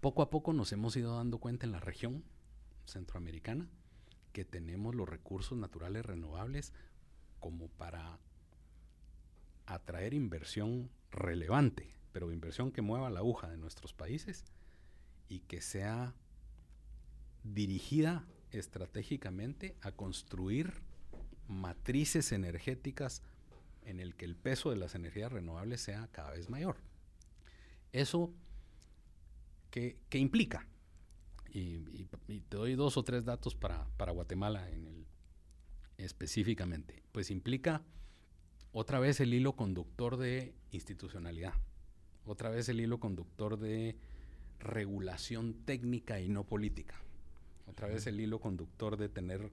[0.00, 2.22] Poco a poco nos hemos ido dando cuenta en la región
[2.86, 3.68] centroamericana
[4.32, 6.72] que tenemos los recursos naturales renovables
[7.40, 8.20] como para
[9.66, 14.44] atraer inversión relevante, pero inversión que mueva la aguja de nuestros países
[15.28, 16.14] y que sea
[17.42, 20.74] dirigida estratégicamente a construir
[21.48, 23.20] matrices energéticas
[23.84, 26.76] en el que el peso de las energías renovables sea cada vez mayor.
[27.94, 28.32] Eso,
[29.70, 30.66] ¿qué, qué implica?
[31.50, 35.06] Y, y, y, te doy dos o tres datos para, para Guatemala en el,
[35.96, 37.02] específicamente.
[37.12, 37.82] Pues implica
[38.72, 41.54] otra vez el hilo conductor de institucionalidad,
[42.26, 43.96] otra vez el hilo conductor de
[44.58, 47.04] regulación técnica y no política
[47.66, 49.50] otra vez el hilo conductor de tener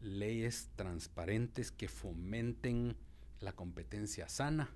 [0.00, 2.96] leyes transparentes que fomenten
[3.40, 4.70] la competencia sana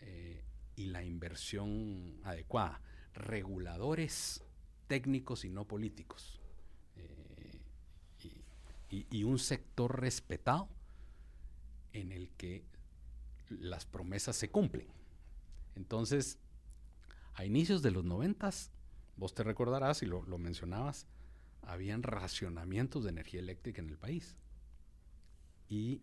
[0.00, 0.42] eh,
[0.76, 2.80] y la inversión adecuada.
[3.14, 4.42] Reguladores
[4.86, 6.40] técnicos y no políticos.
[6.96, 7.60] Eh,
[8.90, 10.68] y, y, un sector respetado
[11.92, 12.64] en el que
[13.48, 14.88] las promesas se cumplen.
[15.74, 16.38] Entonces,
[17.34, 18.70] a inicios de los noventas,
[19.16, 21.06] vos te recordarás y lo, lo mencionabas,
[21.62, 24.36] habían racionamientos de energía eléctrica en el país.
[25.68, 26.02] Y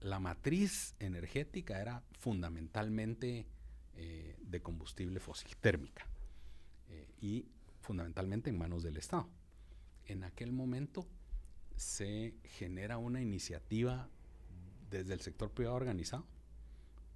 [0.00, 3.46] la matriz energética era fundamentalmente
[3.96, 6.06] eh, de combustible fósil, térmica,
[6.88, 7.46] eh, y
[7.80, 9.28] fundamentalmente en manos del Estado.
[10.06, 11.06] En aquel momento
[11.76, 14.08] se genera una iniciativa
[14.90, 16.24] desde el sector privado organizado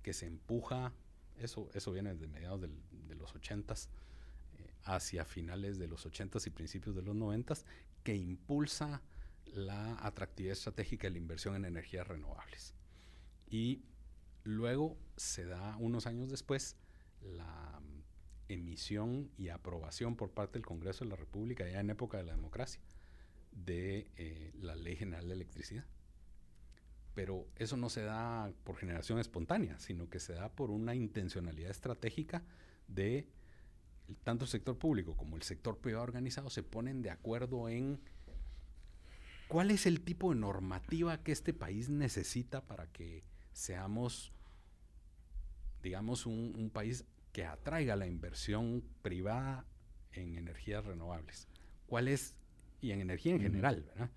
[0.03, 0.93] que se empuja,
[1.38, 3.90] eso, eso viene desde mediados de los ochentas,
[4.85, 7.64] hacia finales de los 80s y principios de los 90s,
[8.03, 9.03] que impulsa
[9.47, 12.75] la atractividad estratégica de la inversión en energías renovables.
[13.51, 13.83] Y
[14.44, 16.76] luego se da, unos años después,
[17.20, 17.81] la
[18.48, 22.33] emisión y aprobación por parte del Congreso de la República, ya en época de la
[22.33, 22.81] democracia,
[23.53, 25.85] de eh, la Ley General de Electricidad.
[27.14, 31.70] Pero eso no se da por generación espontánea, sino que se da por una intencionalidad
[31.70, 32.42] estratégica
[32.88, 33.29] de
[34.24, 38.00] tanto el sector público como el sector privado organizado se ponen de acuerdo en
[39.48, 43.22] cuál es el tipo de normativa que este país necesita para que
[43.61, 44.33] seamos,
[45.83, 49.66] digamos, un, un país que atraiga la inversión privada
[50.12, 51.46] en energías renovables.
[51.87, 52.35] ¿Cuál es,
[52.81, 54.11] y en energía en general, ¿verdad?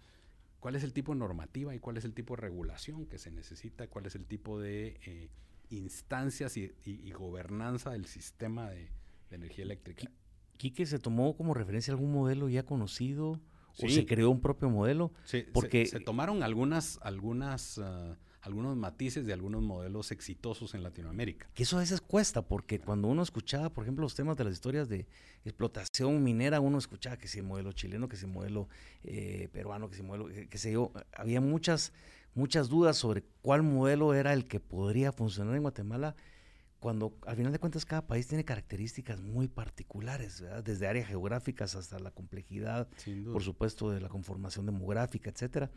[0.59, 3.31] ¿Cuál es el tipo de normativa y cuál es el tipo de regulación que se
[3.31, 3.87] necesita?
[3.87, 5.29] ¿Cuál es el tipo de eh,
[5.69, 8.89] instancias y, y, y gobernanza del sistema de,
[9.29, 10.09] de energía eléctrica.
[10.57, 13.41] Quique se tomó como referencia algún modelo ya conocido
[13.73, 13.87] sí.
[13.87, 15.11] o se creó un propio modelo.
[15.25, 20.83] Sí, porque se, se tomaron algunas, algunas, uh, algunos matices de algunos modelos exitosos en
[20.83, 21.49] Latinoamérica.
[21.53, 24.53] Que eso a veces cuesta, porque cuando uno escuchaba, por ejemplo, los temas de las
[24.53, 25.07] historias de
[25.45, 28.67] explotación minera, uno escuchaba que si el modelo chileno, que si el modelo
[29.03, 31.93] eh, peruano, que si el modelo, que, que sé yo, había muchas,
[32.35, 36.15] muchas dudas sobre cuál modelo era el que podría funcionar en Guatemala
[36.83, 40.61] cuando al final de cuentas cada país tiene características muy particulares, ¿verdad?
[40.65, 42.89] desde áreas geográficas hasta la complejidad,
[43.31, 45.71] por supuesto, de la conformación demográfica, etcétera.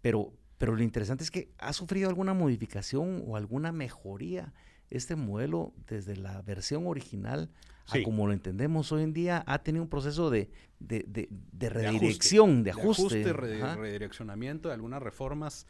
[0.00, 4.52] Pero, pero lo interesante es que ha sufrido alguna modificación o alguna mejoría
[4.90, 7.50] este modelo desde la versión original
[7.86, 8.00] sí.
[8.00, 11.68] a como lo entendemos hoy en día, ha tenido un proceso de, de, de, de
[11.68, 13.24] redirección, de ajuste.
[13.24, 15.66] De ajuste, redireccionamiento de algunas reformas.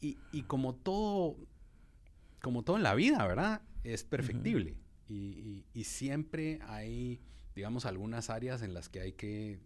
[0.00, 1.36] Y, y como todo
[2.40, 3.62] como todo en la vida, ¿verdad?
[3.84, 4.76] Es perfectible.
[5.08, 7.20] y, y, siempre hay,
[7.54, 9.60] digamos, algunas áreas en las que hay que,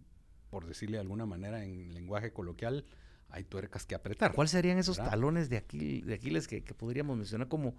[0.51, 2.85] por decirle de alguna manera en lenguaje coloquial,
[3.31, 4.33] hay tuercas que apretar.
[4.33, 5.63] ¿Cuáles serían esos talones de,
[6.05, 7.75] de Aquiles que, podríamos mencionar como,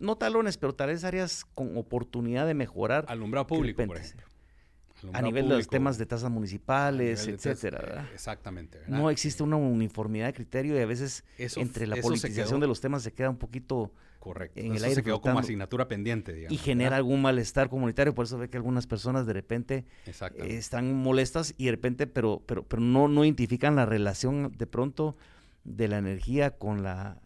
[0.00, 3.04] no talones, pero tal vez áreas con oportunidad de mejorar?
[3.08, 4.26] Alumbrado público, por ejemplo.
[5.12, 8.08] a nivel de los temas de tasas municipales, etcétera.
[8.14, 8.80] exactamente.
[8.86, 13.02] No existe una uniformidad de criterio y a veces entre la politización de los temas
[13.02, 14.60] se queda un poquito Correcto.
[14.60, 16.52] En el aire se quedó como asignatura pendiente, digamos.
[16.52, 19.84] Y genera algún malestar comunitario, por eso ve que algunas personas de repente
[20.44, 25.16] están molestas y de repente, pero, pero, pero no, no identifican la relación de pronto
[25.64, 27.20] de la energía con la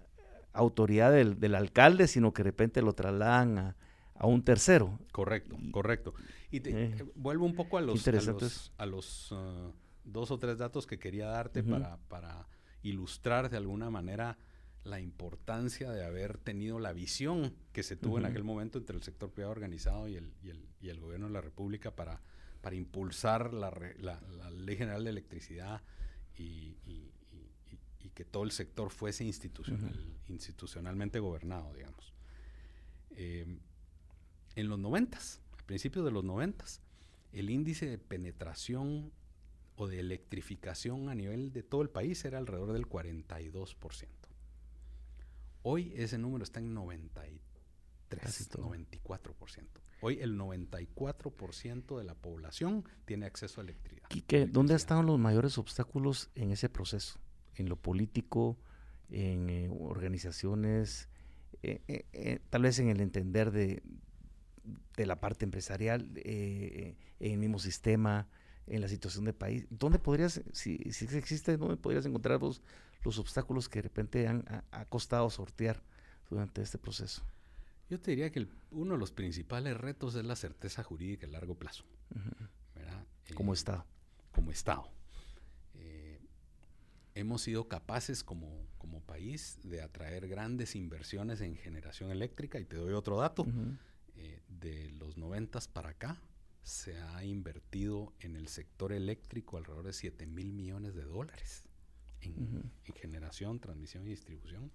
[0.55, 3.77] autoridad del, del alcalde, sino que de repente lo trasladan a,
[4.15, 4.99] a un tercero.
[5.13, 6.15] Correcto, correcto.
[6.51, 9.71] Y te, eh, vuelvo un poco a los, a los, uh,
[10.03, 12.49] dos o tres datos que quería darte para, para
[12.83, 14.39] ilustrar de alguna manera
[14.87, 19.03] la importancia de haber tenido la visión que se tuvo en aquel momento entre el
[19.03, 22.21] sector privado organizado y el, y el, y el gobierno de la República para,
[22.61, 25.83] para impulsar la, la, Ley General de Electricidad
[26.37, 27.13] y, y,
[28.15, 29.95] que todo el sector fuese institucional,
[30.29, 32.15] institucionalmente gobernado, digamos.
[33.11, 33.59] Em,
[34.55, 36.81] en los noventas, a principios de los noventas,
[37.33, 39.13] el índice de penetración
[39.75, 44.16] o de electrificación a nivel de todo el país era alrededor del 42%.
[45.69, 49.65] Hoy ese número está en 93, 94%.
[50.01, 54.07] Hoy el 94% de la población tiene acceso a electricidad.
[54.09, 57.19] Quique, ¿dónde están los mayores obstáculos en ese proceso?
[57.57, 58.57] ¿En lo político,
[59.11, 61.09] en eh, organizaciones,
[61.65, 63.83] eh, eh, tal vez en el entender de,
[64.97, 68.29] de la parte empresarial, en el mismo sistema,
[68.67, 69.67] en la situación del país?
[69.71, 72.63] ¿Dónde podrías, si, si existe, dónde podrías encontrar vos
[73.05, 75.83] los obstáculos que de repente han ha, costado sortear
[76.29, 77.23] durante este proceso?
[77.89, 81.55] Yo te diría que uno de los principales retos es la certeza jurídica a largo
[81.55, 81.85] plazo.
[83.35, 83.87] como eh, Estado.
[84.33, 84.91] Como Estado.
[85.75, 86.21] Eh,
[87.15, 92.77] hemos sido capaces como, como, país de atraer grandes inversiones en generación eléctrica y te
[92.77, 93.47] doy otro dato.
[94.17, 96.19] Eh, de los noventas para acá
[96.67, 101.63] se ha invertido en el sector eléctrico alrededor de 7 mil millones de dólares
[102.21, 104.73] en, generación, transmisión y distribución.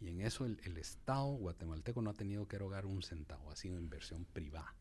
[0.00, 3.76] Y en eso el, Estado guatemalteco no ha tenido que erogar un centavo, ha sido
[3.76, 4.72] inversión privada.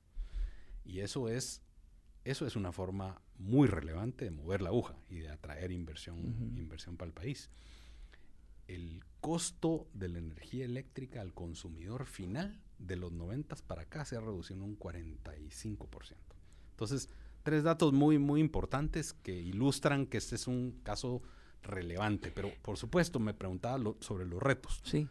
[0.84, 1.63] Y eso es,
[2.25, 6.19] eso es una forma muy relevante de mover la aguja y de atraer inversión,
[6.55, 7.49] inversión para el país.
[8.67, 14.15] El costo de la energía eléctrica al consumidor final de los 90 para acá se
[14.15, 16.35] ha reducido en un 45%.
[16.75, 17.09] Entonces,
[17.43, 21.21] tres datos muy, muy importantes que ilustran que este es un caso
[21.63, 22.31] relevante.
[22.31, 24.81] Pero por supuesto me preguntaba sobre los retos.
[24.83, 25.07] Sí.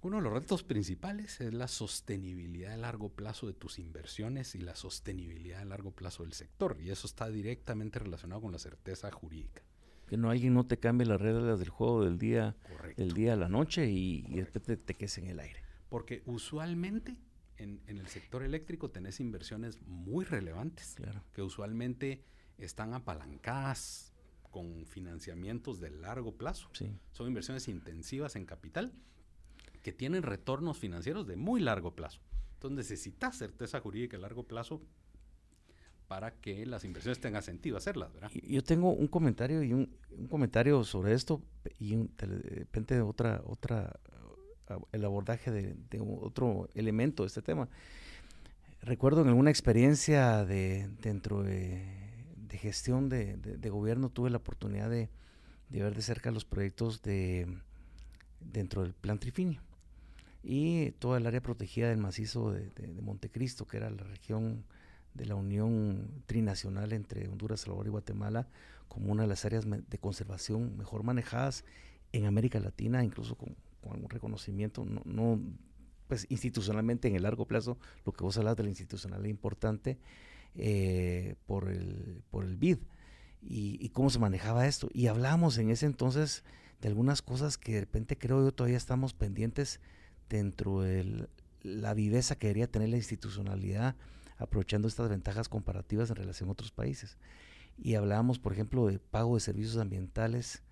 [0.00, 4.58] Uno de los retos principales es la sostenibilidad a largo plazo de tus inversiones y
[4.58, 6.76] la sostenibilidad a largo plazo del sector.
[6.80, 9.62] Y eso está directamente relacionado con la certeza jurídica.
[10.08, 12.56] Que no alguien no te cambie las reglas del juego del día,
[12.96, 15.62] del día a la noche y, y te, te quedes en el aire.
[15.88, 17.16] Porque usualmente
[17.58, 20.94] en, en, el sector eléctrico tenés inversiones muy relevantes.
[20.96, 21.22] Claro.
[21.32, 22.24] Que usualmente
[22.56, 24.12] están apalancadas
[24.50, 26.68] con financiamientos de largo plazo.
[27.12, 28.92] Son inversiones intensivas en capital
[29.82, 32.20] que tienen retornos financieros de muy largo plazo.
[32.54, 34.82] Entonces necesitas certeza jurídica a largo plazo
[36.08, 38.30] para que las inversiones tengan sentido hacerlas, ¿verdad?
[38.42, 39.96] Yo tengo un comentario y un,
[40.30, 41.42] comentario sobre esto
[41.78, 44.00] y de repente otra otra
[44.92, 45.76] el abordaje de,
[46.20, 47.68] otro elemento de este tema.
[48.82, 52.08] Recuerdo en alguna experiencia de dentro de
[52.48, 55.10] de gestión de, gobierno tuve la oportunidad de,
[55.70, 57.46] ver de cerca los proyectos de
[58.40, 59.60] dentro del plan Trifinio
[60.42, 62.70] y toda el área protegida del macizo de,
[63.02, 64.64] Montecristo, que era la región
[65.14, 68.48] de la unión trinacional entre Honduras, Salvador y Guatemala,
[68.88, 71.64] como una de las áreas de conservación mejor manejadas
[72.12, 75.40] en América Latina, incluso con, algún reconocimiento, no,
[76.08, 79.98] pues institucionalmente en el largo plazo, lo que vos hablas de la institucionalidad importante,
[80.54, 82.78] eh, por, el, por el BID
[83.42, 84.88] y, cómo se manejaba esto.
[84.92, 86.42] Y hablamos en ese entonces
[86.80, 89.80] de algunas cosas que de repente creo yo todavía estamos pendientes
[90.28, 91.28] dentro de
[91.62, 93.94] la viveza que debería tener la institucionalidad
[94.38, 97.18] aprovechando estas ventajas comparativas en relación a otros países.
[97.76, 100.62] Y hablábamos, por ejemplo, de pago de servicios ambientales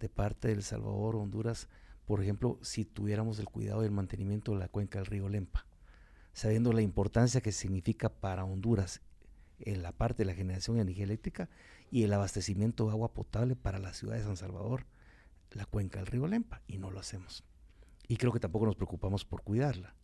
[0.00, 1.68] de parte de El Salvador, Honduras,
[2.10, 5.64] por ejemplo, si tuviéramos el cuidado y el mantenimiento de la cuenca del río Lempa,
[6.32, 9.00] sabiendo la importancia que significa para Honduras
[9.60, 11.48] en la parte de la generación de energía eléctrica
[11.88, 14.86] y el abastecimiento de agua potable para la ciudad de San Salvador,
[15.52, 17.44] la cuenca del río Lempa, y no lo hacemos.
[18.08, 19.94] y creo que tampoco nos preocupamos por cuidarla.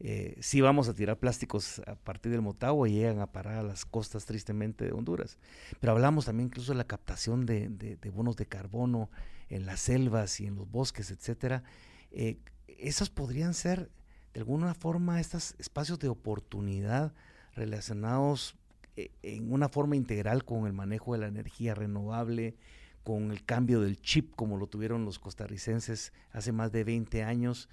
[0.00, 3.62] Eh, sí vamos a tirar plásticos a partir del Motagua y llegan a parar a
[3.62, 5.38] las costas tristemente de Honduras.
[5.80, 9.10] Pero hablamos también incluso de la captación de, bonos de carbono
[9.48, 11.62] en las selvas y en los bosques, etcétera.
[12.10, 13.90] Eh, esos podrían ser
[14.32, 17.14] de alguna forma estos espacios de oportunidad
[17.54, 18.56] relacionados
[18.96, 22.56] eh, en una forma integral con el manejo de la energía renovable,
[23.02, 27.68] con el cambio del chip como lo tuvieron los costarricenses hace más de 20 años.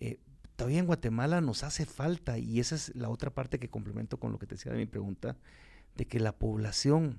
[0.00, 0.18] Eh,
[0.56, 4.32] todavía en Guatemala nos hace falta, y esa es la otra parte que complemento con
[4.32, 5.36] lo que te decía de mi pregunta,
[5.96, 7.18] de que la población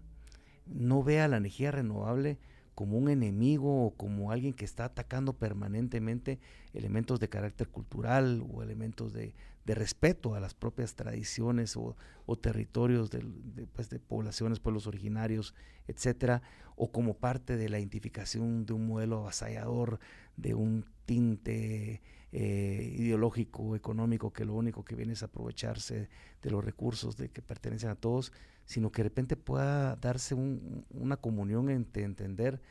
[0.66, 2.38] no vea la energía renovable
[2.76, 6.40] como un enemigo o como alguien que está atacando permanentemente
[6.74, 9.34] elementos de carácter cultural o elementos de,
[9.66, 11.96] respeto a las propias tradiciones o,
[12.40, 13.26] territorios de,
[13.74, 15.56] pues, de, poblaciones, pueblos originarios,
[15.88, 16.42] etcétera,
[16.76, 20.00] o como parte de la identificación de un modelo avasallador,
[20.38, 22.02] de un tinte
[22.32, 26.10] eh, ideológico, económico, que lo único que viene es aprovecharse
[26.42, 28.32] de los recursos de que pertenecen a todos
[28.68, 32.62] sino que de repente pueda darse una comunión entre entender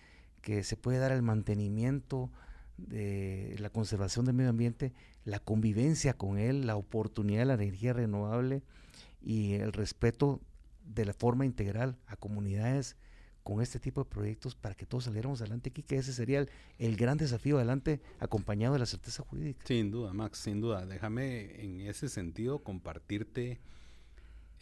[0.43, 2.31] que se puede dar el mantenimiento
[2.77, 4.93] de la conservación del medio ambiente,
[5.25, 8.63] la convivencia con él, la oportunidad de la energía renovable
[9.23, 10.43] y el respeto
[10.85, 12.97] de la forma integral a comunidades
[13.47, 16.45] con este tipo de proyectos para que todos saliéramos adelante aquí, que ese sería
[16.79, 19.65] el, gran desafío adelante acompañado de la certeza jurídica.
[19.65, 20.85] Sin duda, Max, sin duda.
[20.85, 23.61] Déjame en ese sentido compartirte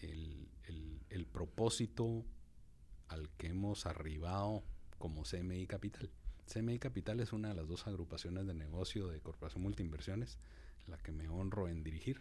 [0.01, 0.51] el,
[1.09, 2.27] el propósito
[3.09, 4.63] al que hemos arribado
[4.99, 6.11] como CMI Capital.
[6.53, 10.37] CMI Capital es una de las dos agrupaciones de negocio de Corporación Multiinversiones,
[10.89, 12.21] la que me honro en dirigir.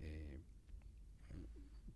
[0.00, 0.40] Eh,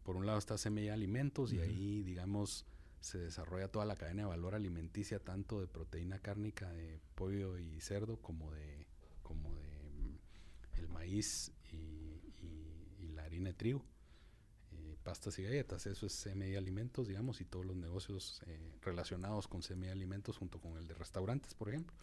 [0.04, 2.66] por un lado está CMI Alimentos y ahí, digamos,
[3.00, 7.80] se desarrolla toda la cadena de valor alimenticia, tanto de proteína cárnica de pollo y
[7.80, 8.86] cerdo como de,
[9.22, 13.84] como de mm, el maíz y la harina de trigo
[15.02, 15.86] pastas y galletas.
[15.86, 20.60] Eso es CMI Alimentos, digamos, y todos los negocios eh, relacionados con CMI Alimentos junto
[20.60, 21.96] con el de restaurantes, por ejemplo.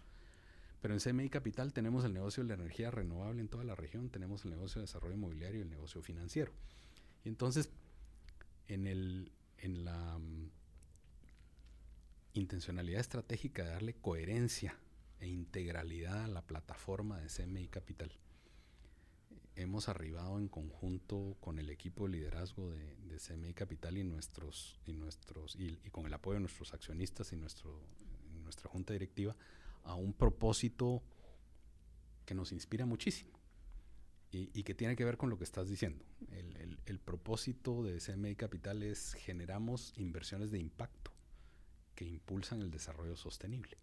[0.81, 4.09] Pero en CMI Capital tenemos el negocio de la energía renovable en toda la región,
[4.09, 6.51] tenemos el negocio de desarrollo inmobiliario y el negocio financiero.
[7.23, 7.69] Y entonces,
[8.67, 10.51] en, el, en la mm,
[12.39, 14.77] intencionalidad estratégica de darle coherencia
[15.19, 18.11] e integralidad a la plataforma de CMI Capital,
[19.55, 24.93] hemos arribado en conjunto con el equipo de liderazgo de, CMI Capital y nuestros y
[24.93, 27.81] nuestros y, con el apoyo de nuestros accionistas y nuestro
[28.43, 29.35] nuestra junta directiva
[29.83, 31.01] a un propósito
[32.25, 33.31] que nos inspira muchísimo
[34.31, 36.05] y, que tiene que ver con lo que estás diciendo.
[36.31, 41.16] El, el propósito de CMI Capital es generamos inversiones de impacto
[41.97, 43.77] que impulsan el desarrollo sostenible.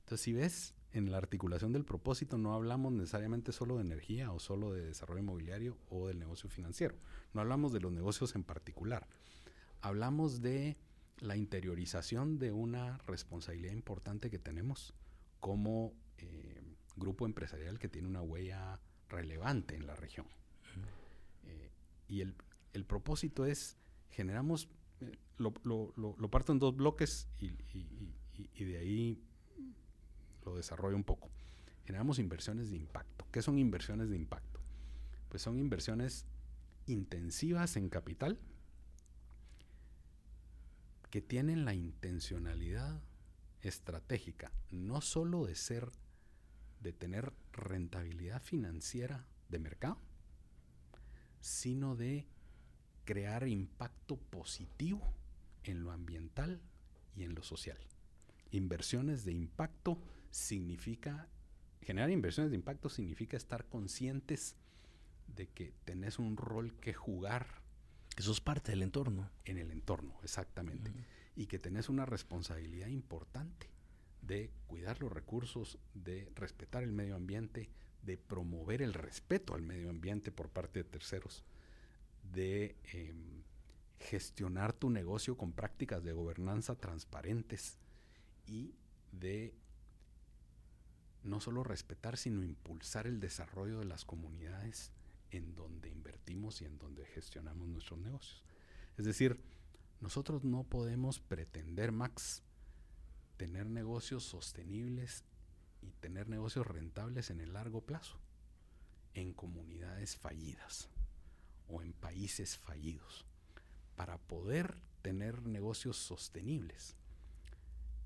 [0.00, 4.38] Entonces, si ves en la articulación del propósito no hablamos necesariamente solo de energía o
[4.38, 6.94] solo de desarrollo inmobiliario o del negocio financiero.
[7.32, 9.08] No hablamos de los negocios en particular.
[9.80, 10.76] Hablamos de
[11.20, 14.92] la interiorización de una responsabilidad importante que tenemos
[15.40, 16.60] como eh,
[16.96, 18.78] grupo empresarial que tiene una huella
[19.08, 20.26] relevante en la región.
[21.44, 21.70] Eh,
[22.08, 22.34] y el,
[22.84, 23.78] propósito es,
[24.10, 24.68] generamos,
[25.02, 29.22] eh, lo, parto en dos bloques y de ahí
[30.44, 31.30] lo desarrollo un poco.
[31.84, 33.26] Generamos inversiones de impacto.
[33.30, 34.60] ¿Qué son inversiones de impacto?
[35.28, 36.26] Pues son inversiones
[36.86, 38.38] intensivas en capital
[41.10, 43.02] que tienen la intencionalidad
[43.60, 45.90] estratégica, no solo de ser,
[46.80, 49.98] de tener rentabilidad financiera de mercado,
[51.40, 52.26] sino de
[53.04, 55.14] crear impacto positivo
[55.64, 56.60] en lo ambiental
[57.16, 57.78] y en lo social.
[58.50, 59.98] Inversiones de impacto
[60.30, 61.28] significa,
[61.80, 64.56] generar inversiones de impacto significa estar conscientes
[65.36, 67.62] de que tenés un rol que jugar.
[68.14, 69.30] Que sos parte del entorno.
[69.44, 70.92] En el entorno, exactamente.
[71.34, 73.68] Y que tenés una responsabilidad importante
[74.20, 77.70] de cuidar los recursos, de respetar el medio ambiente,
[78.02, 81.44] de promover el respeto al medio ambiente por parte de terceros,
[82.22, 83.42] de em,
[83.98, 87.78] gestionar tu negocio con prácticas de gobernanza transparentes
[88.46, 88.74] y
[89.12, 89.54] de
[91.22, 94.92] no solo respetar, sino impulsar el desarrollo de las comunidades
[95.30, 98.42] en donde invertimos y en donde gestionamos nuestros negocios.
[98.98, 99.40] Es decir,
[100.00, 102.42] nosotros no podemos pretender, Max,
[103.36, 105.24] tener negocios sostenibles
[105.80, 108.18] y tener negocios rentables en el largo plazo
[109.14, 110.88] en comunidades fallidas
[111.72, 113.24] o en países fallidos.
[113.96, 116.96] Para poder tener negocios sostenibles,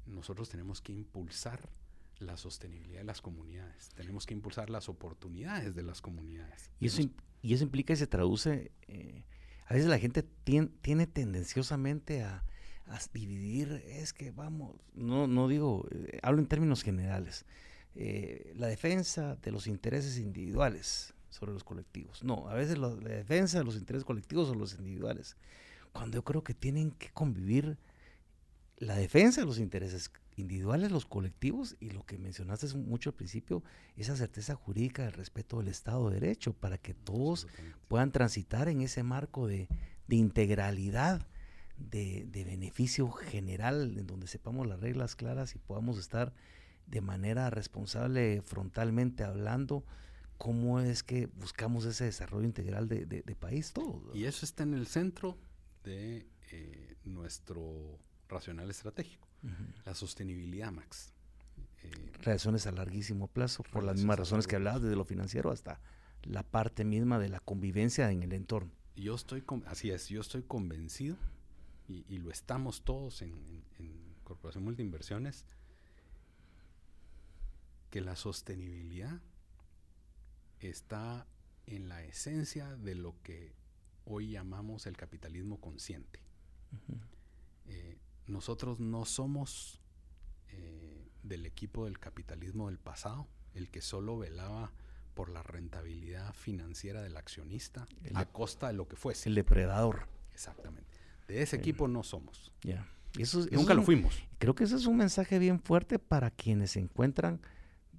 [0.07, 1.69] nosotros tenemos que impulsar
[2.19, 3.91] la sostenibilidad de las comunidades.
[3.91, 6.71] Tenemos que impulsar las oportunidades de las comunidades.
[6.81, 7.03] Y eso,
[7.43, 9.25] y eso implica y se traduce, eh,
[9.67, 12.45] a veces la gente tiene tendenciosamente a,
[13.13, 17.45] dividir, es que vamos, no, no digo, eh, hablo en términos generales,
[17.97, 22.25] eh, la defensa de los intereses individuales sobre los colectivos.
[22.25, 25.37] No, a veces la defensa de los intereses colectivos sobre los individuales.
[25.93, 27.79] Cuando yo creo que tienen que convivir
[28.79, 33.63] la defensa de los intereses individuales, los colectivos, y lo que mencionaste mucho al principio,
[33.97, 37.47] esa certeza jurídica del respeto del Estado de Derecho, para que todos
[37.89, 39.69] puedan transitar en ese marco de,
[40.09, 41.27] integralidad,
[41.79, 46.35] de, beneficio general, en donde sepamos las reglas claras y podamos estar
[46.87, 49.85] de manera responsable, frontalmente hablando,
[50.39, 54.15] cómo es que buscamos ese desarrollo integral de, país, todo.
[54.15, 55.39] Y eso está en el centro
[55.85, 59.27] de eh, nuestro racional estratégico.
[59.85, 61.13] La sostenibilidad, Max.
[61.83, 65.81] Eh, Relaciones a larguísimo plazo, por las mismas razones que hablabas, desde lo financiero hasta
[66.23, 68.73] la parte misma de la convivencia en el entorno.
[68.97, 71.17] Yo estoy, así es, yo estoy convencido,
[71.89, 73.35] y, lo estamos todos en,
[74.25, 75.45] Corporación Multiinversiones,
[77.91, 79.21] que la sostenibilidad
[80.61, 81.27] está
[81.67, 83.55] en la esencia de lo que
[84.05, 86.21] hoy llamamos el capitalismo consciente
[88.27, 89.81] nosotros no somos
[90.49, 94.73] eh, del equipo del capitalismo del pasado, el que solo velaba
[95.15, 99.29] por la rentabilidad financiera del accionista a costa de lo que fuese.
[99.29, 100.09] El depredador.
[100.35, 100.99] Exactamente.
[101.27, 102.53] De ese equipo no somos.
[102.63, 102.87] Ya.
[103.51, 104.23] Nunca lo fuimos.
[104.39, 107.41] Creo que ese es un mensaje bien fuerte para quienes se encuentran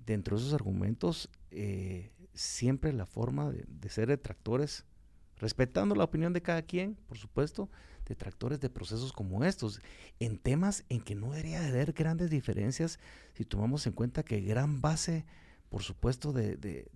[0.06, 4.86] dentro de esos argumentos eh, siempre la forma de, de ser detractores,
[5.38, 7.70] respetando la opinión de cada quien, por supuesto,
[8.08, 9.82] detractores de procesos como estos,
[10.20, 13.00] en temas en que no debería haber grandes diferencias
[13.34, 15.26] si tomamos en cuenta que gran base,
[15.70, 16.90] por supuesto, de,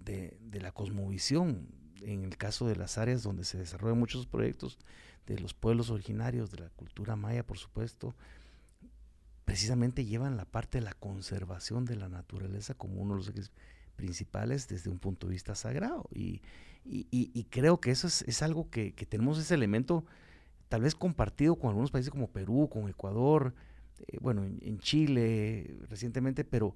[0.54, 1.68] la cosmovisión,
[2.02, 4.80] en el caso de las áreas donde se desarrollan muchos proyectos,
[5.28, 8.16] de los pueblos originarios, de la cultura maya, por supuesto,
[9.46, 13.28] precisamente llevan la parte de la conservación de la naturaleza como uno de los
[14.02, 16.10] principales desde un punto de vista sagrado.
[16.12, 16.42] Y,
[17.52, 20.04] creo que eso es, algo que, que, tenemos ese elemento
[20.70, 23.54] tal vez compartido con algunos países como Perú, con Ecuador,
[24.08, 26.74] eh, bueno, en, Chile recientemente, pero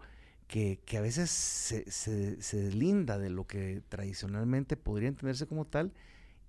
[0.48, 5.92] que, a veces se, se, deslinda de lo que tradicionalmente podría entenderse como tal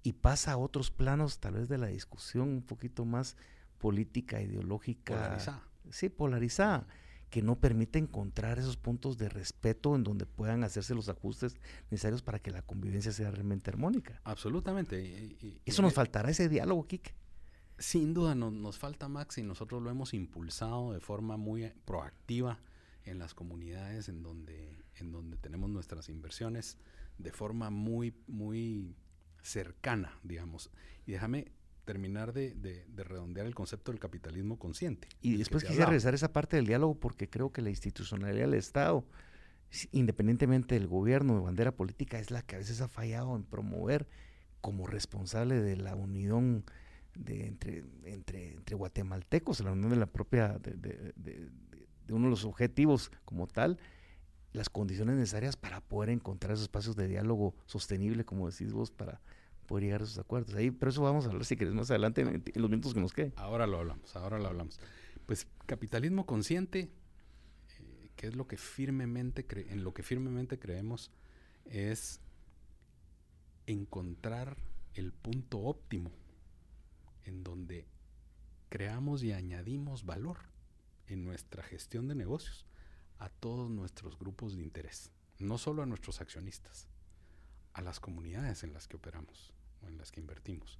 [0.02, 3.36] y pasa a otros planos tal vez de la discusión un poquito más
[3.78, 5.14] política, ideológica.
[5.14, 5.62] Polarizada.
[5.90, 6.86] Sí, polarizada
[7.36, 11.54] que no permite encontrar esos puntos de respeto en donde puedan hacerse los ajustes
[11.90, 14.22] necesarios para que la convivencia sea realmente armónica.
[14.24, 15.36] Absolutamente.
[15.66, 17.14] Eso nos faltará ese diálogo, Kike.
[17.76, 22.58] Sin duda nos falta Max y nosotros lo hemos impulsado de forma muy proactiva
[23.04, 26.78] en las comunidades en donde, en donde tenemos nuestras inversiones
[27.18, 28.96] de forma muy, muy
[29.42, 30.70] cercana, digamos.
[31.04, 31.52] Y déjame
[31.86, 35.08] terminar de, redondear el concepto del capitalismo consciente.
[35.22, 38.54] Y después quisiera regresar a esa parte del diálogo porque creo que la institucionalidad del
[38.54, 39.06] Estado,
[39.92, 44.06] independientemente del gobierno, de bandera política, es la que a veces ha fallado en promover
[44.60, 46.64] como responsable de la unión
[47.14, 52.30] de entre, entre, entre guatemaltecos, la unión de la propia, de, de, de, uno de
[52.30, 53.78] los objetivos como tal,
[54.52, 59.20] las condiciones necesarias para poder encontrar esos espacios de diálogo sostenible, como decís vos, para
[59.66, 60.54] poder llegar a esos acuerdos.
[60.54, 63.12] Ahí, pero eso vamos a hablar si querés más adelante en, los minutos que nos
[63.12, 63.32] queden.
[63.36, 64.80] Ahora lo hablamos, ahora lo hablamos.
[65.26, 66.88] Pues capitalismo consciente,
[67.78, 71.10] eh, que es lo que firmemente en lo que firmemente creemos,
[71.64, 72.20] es
[73.66, 74.56] encontrar
[74.94, 76.10] el punto óptimo
[77.24, 77.86] en donde
[78.68, 80.38] creamos y añadimos valor
[81.08, 82.66] en nuestra gestión de negocios
[83.18, 86.88] a todos nuestros grupos de interés, no solo a nuestros accionistas,
[87.72, 89.55] a las comunidades en las que operamos
[89.88, 90.78] en las que invertimos,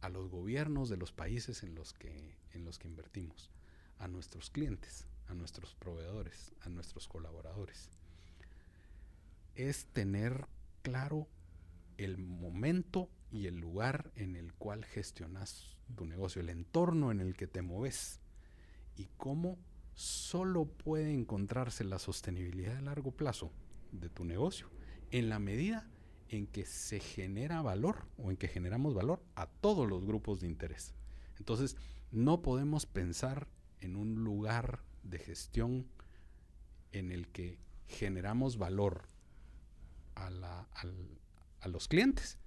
[0.00, 3.50] a los gobiernos de los países en los que, en los que invertimos,
[3.98, 7.90] a nuestros clientes, a nuestros proveedores, a nuestros colaboradores.
[9.54, 10.46] Es tener
[10.82, 11.28] claro
[11.98, 17.36] el momento y el lugar en el cual gestionas tu negocio, el entorno en el
[17.36, 18.20] que te mueves
[18.96, 19.58] y cómo
[19.94, 23.52] solo puede encontrarse la sostenibilidad a largo plazo
[23.92, 24.70] de tu negocio
[25.10, 25.88] en la medida
[26.30, 30.46] en que se genera valor o en que generamos valor a todos los grupos de
[30.46, 30.94] interés.
[31.38, 31.76] Entonces,
[32.10, 33.48] no podemos pensar
[33.80, 35.86] en un lugar de gestión
[36.92, 39.08] en el que generamos valor
[40.14, 40.66] a,
[41.60, 42.38] a los clientes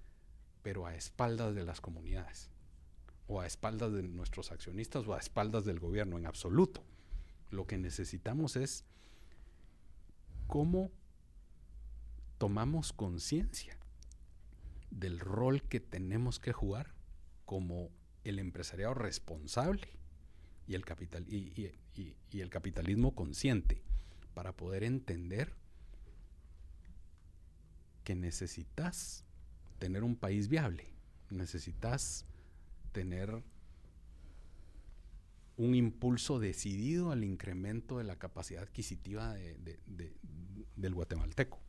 [0.64, 2.50] pero a espaldas de las comunidades,
[3.28, 6.82] o a espaldas de nuestros accionistas, o a espaldas del gobierno en absoluto.
[7.52, 8.86] Lo que necesitamos es
[10.48, 10.90] cómo
[12.44, 13.78] tomamos conciencia
[14.92, 16.94] del rol que tenemos que jugar
[17.46, 17.90] como
[18.26, 19.88] el empresariado responsable
[20.68, 21.72] y el, capital, y,
[22.34, 23.82] el capitalismo consciente
[24.34, 25.54] para poder entender
[28.04, 29.24] que necesitas
[29.80, 30.92] tener un país viable,
[31.30, 32.26] necesitas
[32.92, 33.42] tener
[35.56, 39.34] un impulso decidido al incremento de la capacidad adquisitiva
[40.76, 41.64] del guatemalteco.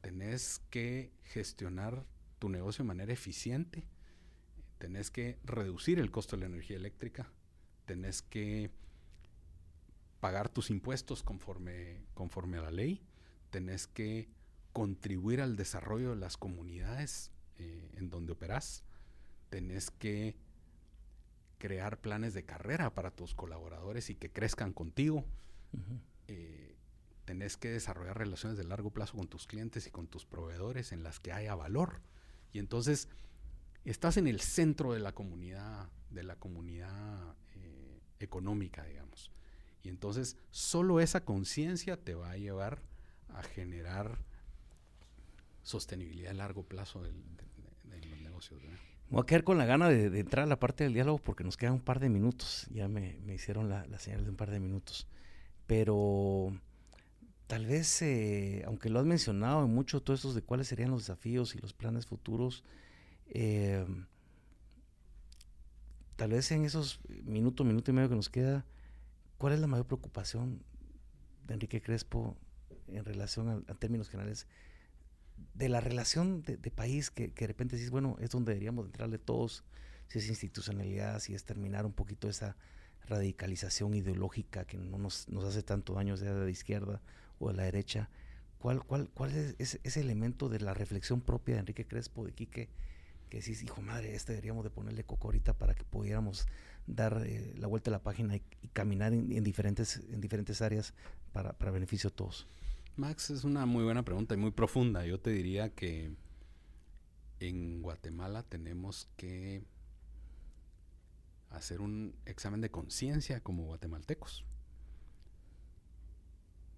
[0.00, 2.04] Tenés que gestionar
[2.38, 3.84] tu negocio de manera eficiente,
[4.78, 7.30] tenés que reducir el costo de la energía eléctrica,
[7.84, 8.70] tenés que
[10.20, 13.02] pagar tus impuestos conforme, conforme a la ley,
[13.50, 14.28] tenés que
[14.72, 18.84] contribuir al desarrollo de las comunidades eh, en donde operas,
[19.50, 20.36] tenés que
[21.58, 25.24] crear planes de carrera para tus colaboradores y que crezcan contigo.
[26.28, 26.76] Eh,
[27.28, 31.02] tenés que desarrollar relaciones de largo plazo con tus clientes y con tus proveedores en
[31.02, 32.00] las que haya valor.
[32.54, 33.10] Y entonces
[33.84, 39.30] estás en el centro de la comunidad, de la comunidad eh, económica, digamos.
[39.82, 42.80] Y entonces solo esa conciencia te va a llevar
[43.34, 44.24] a generar
[45.62, 47.12] sostenibilidad a largo plazo de,
[48.08, 48.58] los negocios.
[49.10, 51.58] voy a quedar con la gana de, entrar a la parte del diálogo porque nos
[51.58, 52.66] quedan un par de minutos.
[52.70, 55.06] Ya me, hicieron la, señal de un par de minutos.
[55.66, 56.58] Pero
[57.48, 61.00] tal vez, eh, aunque lo has mencionado en mucho, todos estos de cuáles serían los
[61.00, 62.62] desafíos y los planes futuros,
[63.30, 63.86] eh,
[66.16, 68.66] tal vez en esos minutos, minuto y medio que nos queda,
[69.38, 70.62] ¿cuál es la mayor preocupación
[71.46, 72.36] de Enrique Crespo
[72.86, 74.46] en relación a, términos generales
[75.54, 79.64] de la relación de, país que, de repente dices, bueno, es donde deberíamos entrarle todos,
[80.08, 82.56] si es institucionalidad, si es terminar un poquito esa
[83.06, 87.00] radicalización ideológica que no nos, nos hace tanto daño, sea de la izquierda
[87.38, 88.08] o de la derecha.
[88.58, 92.68] ¿Cuál, cuál, cuál es ese, elemento de la reflexión propia de Enrique Crespo, de Quique,
[93.30, 96.46] que decís, hijo madre, este deberíamos de ponerle coco ahorita para que pudiéramos
[96.86, 100.94] dar eh, la vuelta a la página y, caminar en, diferentes, en diferentes áreas
[101.32, 102.46] para, para beneficio de todos?
[102.96, 105.06] Max, es una muy buena pregunta y muy profunda.
[105.06, 106.10] Yo te diría que
[107.38, 109.62] en Guatemala tenemos que
[111.50, 114.44] hacer un examen de conciencia como guatemaltecos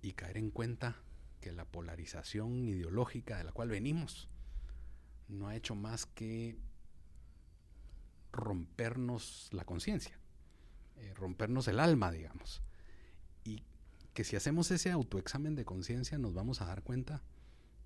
[0.03, 0.97] y caer en cuenta
[1.41, 4.29] que la polarización ideológica de la cual venimos
[5.29, 6.59] no ha hecho más que
[8.33, 10.19] rompernos la conciencia,
[10.97, 12.63] eh, rompernos el alma, digamos.
[13.45, 13.65] Y
[14.15, 17.23] que si hacemos ese autoexamen de conciencia nos vamos a dar cuenta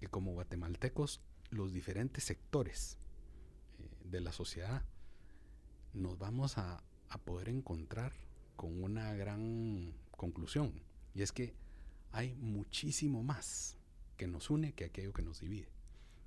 [0.00, 2.98] que como guatemaltecos los diferentes sectores
[3.78, 4.84] eh, de la sociedad
[5.92, 8.12] nos vamos a, a poder encontrar
[8.56, 10.82] con una gran conclusión.
[11.14, 11.54] Y es que
[12.14, 13.76] hay muchísimo más
[14.16, 15.68] que nos une que aquello que nos divide.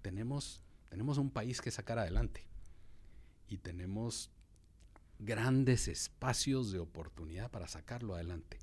[0.02, 2.46] Tenemos tenemos un país que sacar adelante
[3.48, 4.30] y tenemos
[5.20, 8.60] grandes espacios de oportunidad para sacarlo adelante.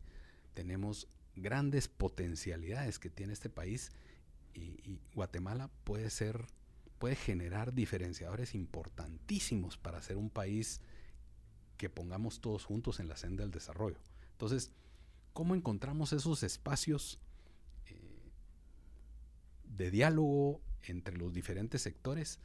[0.55, 3.91] Tenemos grandes potencialidades que tiene este país
[4.55, 6.47] y, Guatemala puede ser,
[6.99, 10.81] puede generar diferenciadores importantísimos para ser un país
[11.77, 13.99] que pongamos todos juntos en la senda del desarrollo.
[14.33, 14.70] Entonces,
[15.35, 17.18] ¿cómo encontramos esos espacios
[17.87, 18.30] eh,
[19.76, 22.39] de diálogo entre los diferentes sectores,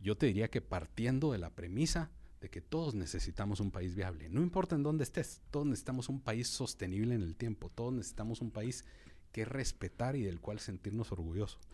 [0.00, 2.10] yo te diría que partiendo de la premisa
[2.40, 6.20] de que todos necesitamos un país viable, no importa en dónde estés, todos necesitamos un
[6.20, 8.84] país sostenible en el tiempo, todos necesitamos un país
[9.32, 11.68] que respetar y del cual sentirnos orgullosos,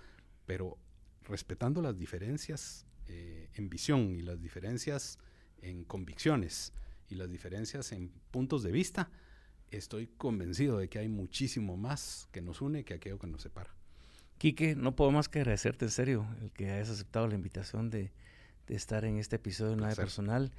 [0.47, 0.79] pero
[1.25, 5.19] respetando las diferencias eh, en visión y las diferencias
[5.61, 6.73] en convicciones
[7.09, 9.11] y las diferencias en puntos de vista,
[9.71, 13.75] estoy convencido de que hay muchísimo más que nos une que aquello que nos separa.
[14.39, 18.13] Quique, no puedo más que agradecerte en serio el que hayas aceptado la invitación de,
[18.69, 20.53] estar en este episodio de Nada Personal.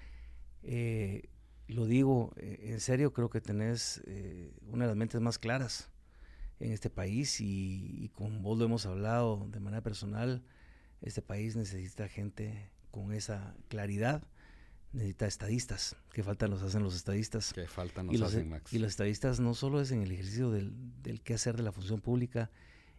[0.64, 1.30] Eh,
[1.68, 5.90] lo digo eh, en serio, creo que tenés eh, una de las mentes más claras
[6.60, 10.44] en este país y, con vos lo hemos hablado de manera personal.
[11.02, 14.24] Este país necesita gente con esa claridad,
[14.94, 17.54] necesita estadistas, que faltan los hacen los estadistas.
[17.54, 18.74] Que faltan los, hacen, Max.
[18.74, 22.02] Y los estadistas no solo es en el ejercicio del, del quehacer de la función
[22.02, 22.52] pública,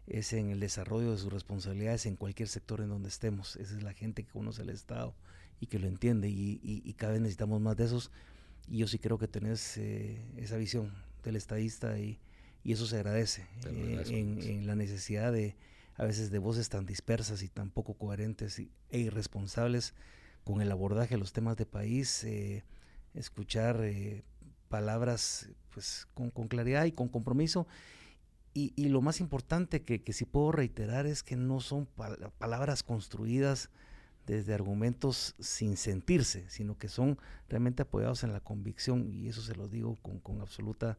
[0.07, 3.57] es en el desarrollo de sus responsabilidades en cualquier sector en donde estemos.
[3.57, 5.15] Esa es la gente que conoce el Estado
[5.61, 8.11] y que lo entiende y, cada vez necesitamos más de esos.
[8.69, 12.19] Y yo sí creo que tenés eh, esa visión del estadista y,
[12.65, 15.57] eso se agradece eh, en, la necesidad de
[15.97, 19.95] a veces de voces tan dispersas y tan poco coherentes e irresponsables
[20.45, 22.65] con el abordaje de los temas de país, eh,
[23.15, 23.81] escuchar
[24.69, 27.67] palabras pues con, con claridad y con compromiso
[28.55, 31.87] y, lo más importante que, que sí puedo reiterar es que no son
[32.39, 33.71] palabras construidas
[34.27, 37.19] desde argumentos sin sentirse, sino que son
[37.49, 40.99] realmente apoyados en la convicción y eso se lo digo con, con absoluta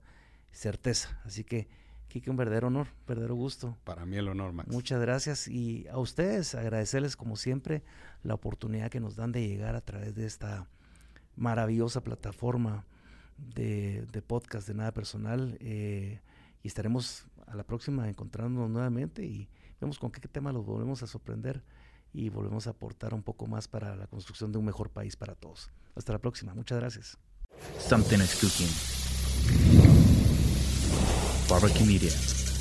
[0.52, 1.22] certeza.
[1.26, 1.68] Así que,
[2.14, 3.76] Kike, un verdadero honor, verdadero gusto.
[3.86, 4.72] Para mí el honor, Max.
[4.72, 7.82] Muchas gracias y a ustedes agradecerles como siempre
[8.22, 10.68] la oportunidad que nos dan de llegar a través de esta
[11.36, 12.86] maravillosa plataforma
[13.39, 16.22] de, podcast de Nada Personal eh,
[16.61, 19.49] y estaremos a la próxima encontrándonos nuevamente y
[19.82, 21.64] vemos con qué tema los volvemos a sorprender
[22.14, 25.34] y volvemos a aportar un poco más para la construcción de un mejor país para
[25.34, 25.72] todos.
[25.95, 26.53] Hasta la próxima.
[26.53, 27.18] Muchas gracias.
[27.80, 29.03] Something is cooking.
[31.48, 32.53] Barbecue Media.